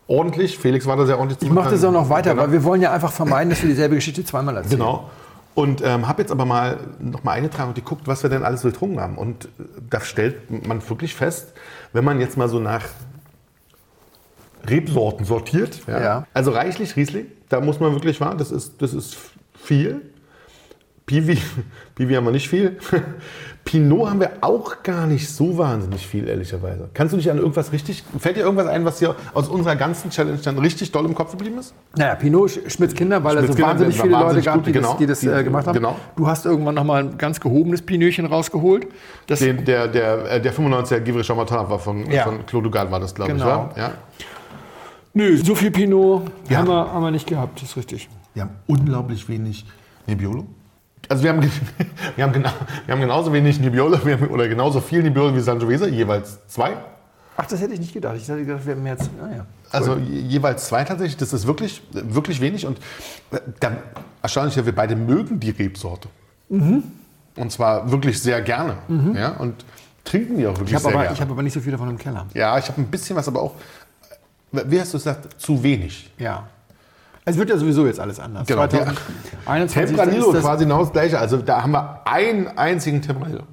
[0.07, 0.57] ordentlich.
[0.57, 1.41] Felix war da sehr ordentlich.
[1.41, 2.43] Ich mache das auch noch weiter, Genau.
[2.43, 4.79] weil wir wollen ja einfach vermeiden, dass wir dieselbe Geschichte zweimal erzählen.
[4.79, 5.09] Genau.
[5.55, 8.61] Und ähm, habe jetzt aber mal noch mal eingetragen und geguckt, was wir denn alles
[8.63, 9.17] so getrunken haben.
[9.17, 9.49] Und äh,
[9.89, 11.53] da stellt man wirklich fest,
[11.93, 12.83] wenn man jetzt mal so nach
[14.67, 16.27] Rebsorten sortiert, ja, Ja.
[16.33, 19.17] also reichlich Riesling, da muss man wirklich wahr, das ist, das ist
[19.57, 20.01] viel.
[21.05, 21.37] Piwi,
[21.95, 22.77] Piwi haben wir nicht viel.
[23.65, 26.89] Pinot haben wir auch gar nicht so wahnsinnig viel, ehrlicherweise.
[26.93, 30.09] Kannst du dich an irgendwas richtig, fällt dir irgendwas ein, was dir aus unserer ganzen
[30.09, 31.73] Challenge dann richtig doll im Kopf geblieben ist?
[31.95, 34.67] Naja, Pinot Sch- Schmitz Kinder, weil es so wahnsinnig war viele Leute wahnsinnig gab, gut,
[34.67, 34.97] die das, genau.
[34.97, 35.75] die das äh, gemacht haben.
[35.75, 35.95] genau.
[36.17, 38.87] Du hast irgendwann nochmal ein ganz gehobenes Pinöchen rausgeholt.
[39.27, 42.23] Das, Den, der, der, äh, der 95er Givre Chambertin war von, Ja.
[42.23, 43.69] von Claude Dugal, war das, glaube Genau.
[43.71, 43.77] ich.
[43.77, 43.81] Wa?
[43.81, 43.91] Ja?
[45.13, 46.57] nö, so viel Pinot Ja.
[46.57, 48.09] haben, wir, haben wir nicht gehabt, das ist richtig.
[48.33, 49.65] Wir haben unglaublich wenig
[50.05, 50.47] Nebbiolo.
[51.13, 51.41] Also wir haben,
[52.15, 52.49] wir haben, genau,
[52.87, 56.73] wir haben genauso wenig Nebbiolo haben, oder genauso viel Nebbiolo wie Sangiovese, jeweils zwei.
[57.37, 58.15] Ach, das hätte ich nicht gedacht.
[58.17, 58.97] Ich hätte gedacht, wir hätten mehr.
[59.21, 59.45] Naja.
[59.71, 61.17] Also je- jeweils zwei tatsächlich.
[61.17, 62.65] Das ist wirklich, wirklich wenig.
[62.65, 62.79] Und
[63.29, 63.77] äh, dann
[64.23, 66.09] erstaunlich, ja, wir beide mögen die Rebsorte.
[66.49, 66.81] Mhm.
[67.35, 68.75] Und zwar wirklich sehr gerne.
[69.13, 69.65] Ja, und
[70.03, 71.15] trinken die auch wirklich Ich habe sehr aber, gerne.
[71.15, 72.25] ich hab aber nicht so viel davon im Keller.
[72.33, 73.53] ja, ich habe ein bisschen was, aber auch,
[74.51, 76.11] wie hast du gesagt, zu wenig.
[76.17, 76.47] Ja.
[77.25, 78.47] Es wird ja sowieso jetzt alles anders.
[78.47, 78.67] Genau.
[78.67, 81.19] 2021 Tempranillo ist das, quasi genau das gleiche.
[81.19, 83.43] Also da haben wir einen einzigen Tempranillo.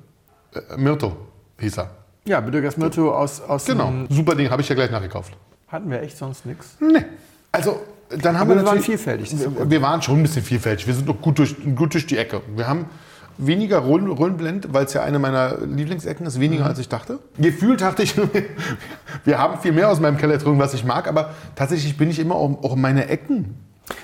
[0.54, 1.16] Äh, Myrto
[1.60, 1.90] hieß er.
[2.26, 3.92] Ja, Bedürgas Myrto aus, aus Genau.
[4.08, 5.32] Super Ding, habe ich ja gleich nachgekauft.
[5.68, 6.76] hatten wir echt sonst nichts.
[6.80, 7.04] Nee.
[7.52, 10.86] Also, dann haben Aber wir wir waren vielfältig, Wir, wir waren schon ein bisschen vielfältig.
[10.86, 12.42] Wir sind doch gut durch, gut durch die Ecke.
[12.56, 12.86] Wir haben
[13.46, 16.40] weniger Rollen, Rollenblend, weil es ja eine meiner Lieblingsecken ist, Mhm.
[16.42, 17.18] weniger als ich dachte.
[17.38, 18.14] Gefühlt dachte ich,
[19.24, 22.18] wir haben viel mehr aus meinem Keller drin, was ich mag, aber tatsächlich bin ich
[22.18, 23.54] immer auch, auch meine Ecken.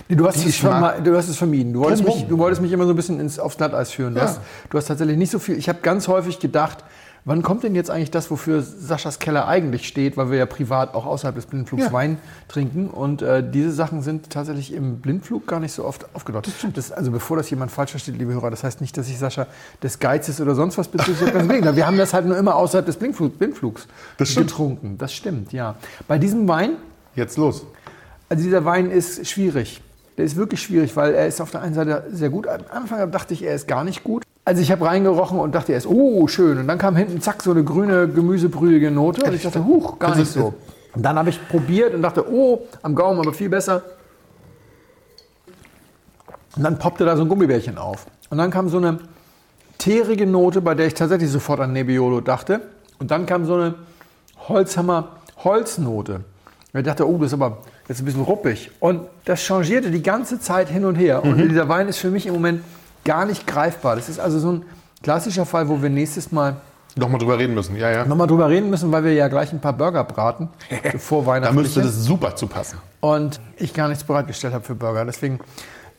[0.08, 1.72] Nee, du, hast es du hast es vermieden.
[1.72, 4.14] Du wolltest, mich, du wolltest mich immer so ein bisschen ins, aufs Glatteis führen.
[4.14, 4.26] Du, Ja.
[4.26, 5.56] hast, du hast tatsächlich nicht so viel.
[5.58, 6.78] Ich habe ganz häufig gedacht,
[7.26, 10.94] wann kommt denn jetzt eigentlich das, wofür Saschas Keller eigentlich steht, weil wir ja privat
[10.94, 11.92] auch außerhalb des Blindflugs Ja.
[11.92, 12.18] Wein
[12.48, 12.88] trinken.
[12.88, 16.54] Und äh, diese Sachen sind tatsächlich im Blindflug gar nicht so oft aufgedeutet.
[16.74, 19.46] Das, also bevor das jemand falsch versteht, liebe Hörer, das heißt nicht, dass ich Sascha
[19.82, 21.76] des Geizes oder sonst was bezüglich ganz im.
[21.76, 24.96] Wir haben das halt nur immer außerhalb des Blindflug, Blindflugs Das getrunken.
[24.96, 25.74] Das stimmt, ja.
[26.08, 26.76] Bei diesem Wein
[27.14, 27.66] Jetzt los.
[28.28, 29.82] also dieser Wein ist schwierig.
[30.16, 32.46] Der ist wirklich schwierig, weil er ist auf der einen Seite sehr gut.
[32.46, 34.22] Am Anfang dachte ich, er ist gar nicht gut.
[34.46, 36.56] Also ich habe reingerochen und dachte, er ist oh schön.
[36.58, 40.14] Und dann kam hinten zack so eine grüne gemüsebrühige Note und ich dachte, huch, gar
[40.14, 40.54] nicht so.
[40.94, 43.82] Und dann habe ich probiert und dachte, oh, am Gaumen aber viel besser.
[46.56, 48.06] Und dann poppte da so ein Gummibärchen auf.
[48.30, 49.00] Und dann kam so eine
[49.78, 52.60] teerige Note, bei der ich tatsächlich sofort an Nebbiolo dachte.
[53.00, 53.74] Und dann kam so eine
[54.48, 56.20] Holzhammer-Holznote.
[56.72, 58.70] Und ich dachte, oh, das ist aber jetzt ein bisschen ruppig.
[58.78, 61.24] Und das changierte die ganze Zeit hin und her.
[61.24, 62.62] Und dieser Wein ist für mich im Moment
[63.06, 63.96] gar nicht greifbar.
[63.96, 64.64] Das ist also so ein
[65.02, 66.56] klassischer Fall, wo wir nächstes Mal
[66.98, 67.76] Nochmal drüber reden müssen.
[67.76, 68.06] Ja, ja.
[68.06, 70.48] nochmal drüber reden müssen, weil wir ja gleich ein paar Burger braten.
[70.98, 71.54] vor Da Weihnachten.
[71.54, 72.78] müsste das super zu passen.
[73.00, 75.04] Und ich gar nichts bereitgestellt habe für Burger.
[75.04, 75.38] Deswegen,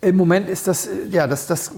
[0.01, 1.71] im Moment ist das, ja, das, das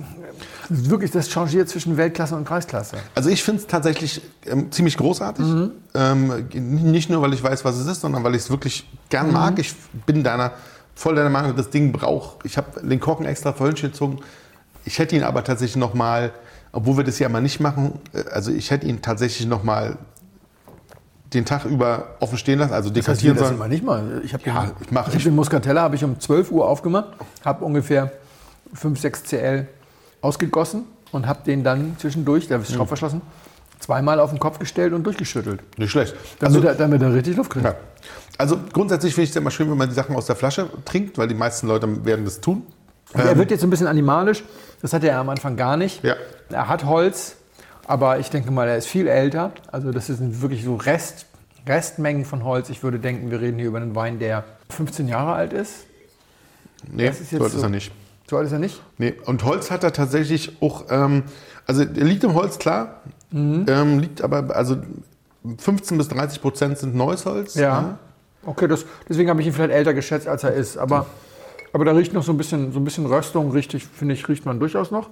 [0.69, 2.95] wirklich, das changiert zwischen Weltklasse und Kreisklasse.
[3.13, 5.45] Also ich finde es tatsächlich ähm, ziemlich großartig.
[5.95, 9.33] Ähm, nicht nur, weil ich weiß, was es ist, sondern weil ich es wirklich gern
[9.33, 9.59] mag.
[9.59, 9.75] Ich
[10.05, 10.53] bin deiner,
[10.95, 12.45] voll deiner Meinung, das Ding braucht.
[12.45, 14.19] Ich habe den Korken extra vorhin gezogen.
[14.85, 16.31] Ich hätte ihn aber tatsächlich noch mal,
[16.71, 19.97] obwohl wir das ja mal nicht machen, äh, also ich hätte ihn tatsächlich noch mal
[21.33, 23.57] den Tag über offen stehen lassen, also dekantieren das sollen.
[23.59, 24.21] immer nicht mal.
[24.23, 27.09] Ich habe Ja, den, ich mach- ich den Muscatella habe ich um 12 Uhr aufgemacht,
[27.45, 28.11] habe ungefähr
[28.73, 29.67] 5, 6 CL
[30.21, 32.63] ausgegossen und habe den dann zwischendurch, der Mhm.
[32.63, 33.21] ist schraubverschlossen,
[33.79, 35.61] zweimal auf den Kopf gestellt und durchgeschüttelt.
[35.77, 36.15] Nicht schlecht.
[36.39, 37.65] Damit, Also, er, damit er richtig Luft kriegt.
[37.65, 37.75] ja.
[38.39, 41.17] also grundsätzlich finde ich es immer schön, wenn man die Sachen aus der Flasche trinkt,
[41.19, 42.63] weil die meisten Leute werden das tun.
[43.13, 44.43] Und er wird jetzt ein bisschen animalisch.
[44.81, 46.03] Das hatte er am Anfang gar nicht.
[46.03, 46.15] Ja.
[46.49, 47.35] Er hat Holz,
[47.87, 49.51] aber ich denke mal, er ist viel älter.
[49.71, 51.25] Also das sind wirklich so Rest,
[51.67, 52.69] Restmengen von Holz.
[52.69, 55.73] Ich würde denken, wir reden hier über einen Wein, der 15 Jahre alt ist.
[56.91, 57.91] Nee, Das ist jetzt so alt ist er nicht.
[58.29, 58.81] So alt ist er nicht?
[58.97, 61.23] Nee, und Holz hat er tatsächlich auch, ähm,
[61.67, 63.01] also er liegt im Holz, klar,
[63.31, 63.65] Mhm.
[63.67, 64.77] ähm, liegt aber, also
[65.57, 67.55] 15 bis 30 Prozent sind neues Holz.
[67.55, 67.97] Ja.
[68.45, 70.77] Okay, das, deswegen habe ich ihn vielleicht älter geschätzt, als er ist.
[70.77, 71.05] Aber,
[71.73, 74.45] aber da riecht noch so ein bisschen, so ein bisschen Röstung, richtig, finde ich, riecht
[74.45, 75.09] man durchaus noch.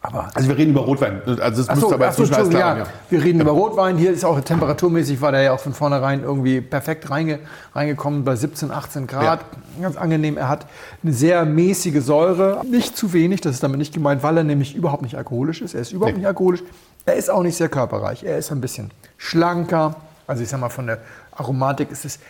[0.00, 2.84] Aber Also wir reden über Rotwein, also Ach müsste so, aber ach so, klar ja.
[2.84, 3.96] sein, Wir reden über Rotwein.
[3.98, 7.40] Hier ist auch temperaturmäßig, war der ja auch von vornherein irgendwie perfekt reinge,
[7.74, 9.40] reingekommen bei 17, 18 Grad.
[9.82, 10.36] Ganz angenehm.
[10.36, 10.66] Er hat
[11.02, 12.62] eine sehr mäßige Säure.
[12.64, 15.74] Nicht zu wenig, das ist damit nicht gemeint, weil er nämlich überhaupt nicht alkoholisch ist.
[15.74, 16.20] Er ist überhaupt Nee.
[16.20, 16.62] nicht alkoholisch.
[17.04, 18.22] Er ist auch nicht sehr körperreich.
[18.22, 19.96] Er ist ein bisschen schlanker.
[20.28, 20.98] Also ich sag mal, von der
[21.32, 22.20] Aromatik ist es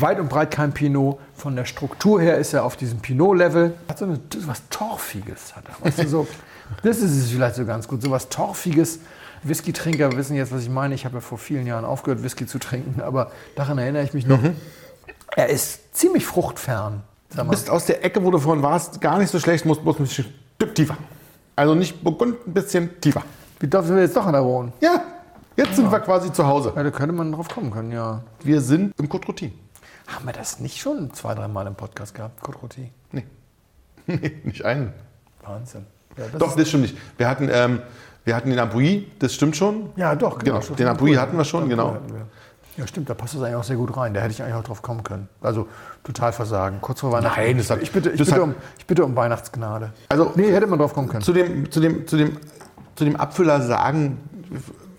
[0.00, 1.18] weit und breit kein Pinot.
[1.34, 3.74] Von der Struktur her ist er auf diesem Pinot-Level.
[3.88, 5.54] Hat so eine, was Torfiges.
[5.56, 5.86] Hat er.
[5.86, 6.26] Weißt du, so,
[6.82, 8.02] das ist es vielleicht so ganz gut.
[8.02, 9.00] So was Torfiges.
[9.44, 10.94] Whisky-Trinker wissen jetzt, was ich meine.
[10.94, 14.26] Ich habe ja vor vielen Jahren aufgehört, Whisky zu trinken, aber daran erinnere ich mich
[14.26, 14.38] noch.
[15.36, 17.02] Er ist ziemlich fruchtfern.
[17.36, 19.98] Du bist aus der Ecke, wo du vorhin warst, gar nicht so schlecht, musst bloß
[19.98, 20.26] ein bisschen
[20.56, 20.96] Stück tiefer.
[21.56, 23.22] Also nicht Burgund, ein bisschen tiefer.
[23.60, 24.72] Wie darf wir jetzt doch an der Rhone?
[24.80, 25.02] Ja,
[25.56, 26.72] jetzt sind wir quasi zu Hause.
[26.74, 28.22] Ja, da könnte man drauf kommen können, ja.
[28.42, 29.52] Wir sind im Côte Routine.
[30.06, 32.88] Haben wir das nicht schon zwei, dreimal im Podcast gehabt, Côte Rôti?
[33.12, 33.24] Nee.
[34.06, 34.92] nee, nicht einen.
[35.42, 35.86] Wahnsinn.
[36.16, 36.96] Ja, das Doch, das stimmt nicht.
[37.16, 37.80] Wir hatten, ähm,
[38.24, 39.90] wir hatten den Abui, das stimmt schon.
[39.96, 40.60] Ja, doch, genau.
[40.60, 40.74] genau.
[40.74, 41.98] Den Abui hatten wir schon, genau.
[42.76, 44.14] Ja, stimmt, da passt das eigentlich auch sehr gut rein.
[44.14, 45.28] Da hätte ich eigentlich auch drauf kommen können.
[45.40, 45.68] Also
[46.02, 46.78] total versagen.
[46.80, 47.40] Kurz vor Weihnachten.
[47.40, 49.92] Nein, das hat, ich, bitte, ich, bitte um, ich bitte um Weihnachtsgnade.
[50.08, 51.22] Also, nee, hätte man drauf kommen können.
[51.22, 52.36] Zu dem, zu dem, zu dem,
[52.96, 54.18] zu dem Abfüller sagen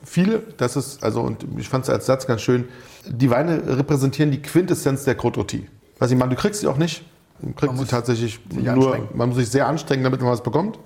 [0.06, 2.66] viele, das ist, also, und ich fand es als Satz ganz schön,
[3.06, 5.64] die Weine repräsentieren die Quintessenz der Côte Rôtie.
[6.00, 7.04] Was ich meine, du kriegst sie auch nicht.
[7.40, 10.80] Du kriegst sie tatsächlich nur, man muss sich sehr anstrengen, damit man was bekommt.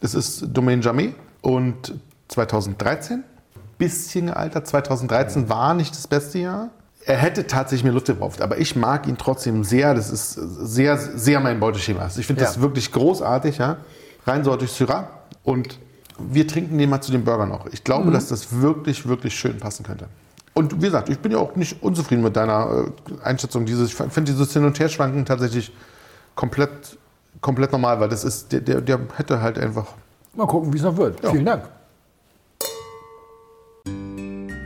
[0.00, 1.94] Das ist Domaine Jamais und
[2.28, 3.24] 2013
[3.78, 4.66] bisschen gealtert.
[4.66, 6.70] 2013 war nicht das beste Jahr.
[7.06, 9.94] Er hätte tatsächlich mehr Luft gebraucht, aber ich mag ihn trotzdem sehr.
[9.94, 12.08] Das ist sehr, sehr mein Beuteschema.
[12.16, 12.48] Ich finde ja.
[12.48, 13.58] das wirklich großartig.
[13.58, 13.78] Ja?
[14.26, 15.08] Rein so durch Syrah.
[15.42, 15.78] Und
[16.18, 17.66] wir trinken den mal zu den Burger noch.
[17.66, 18.12] Ich glaube, mhm.
[18.12, 20.06] dass das wirklich, wirklich schön passen könnte.
[20.54, 23.66] Und wie gesagt, ich bin ja auch nicht unzufrieden mit deiner äh, Einschätzung.
[23.66, 25.72] Dieses, ich finde dieses Hin- und Herschwanken tatsächlich
[26.36, 26.96] komplett,
[27.40, 29.86] komplett normal, weil das ist, der, der, der hätte halt einfach.
[30.34, 31.22] Mal gucken, wie es noch wird.
[31.22, 31.30] Ja.
[31.30, 31.64] Vielen Dank.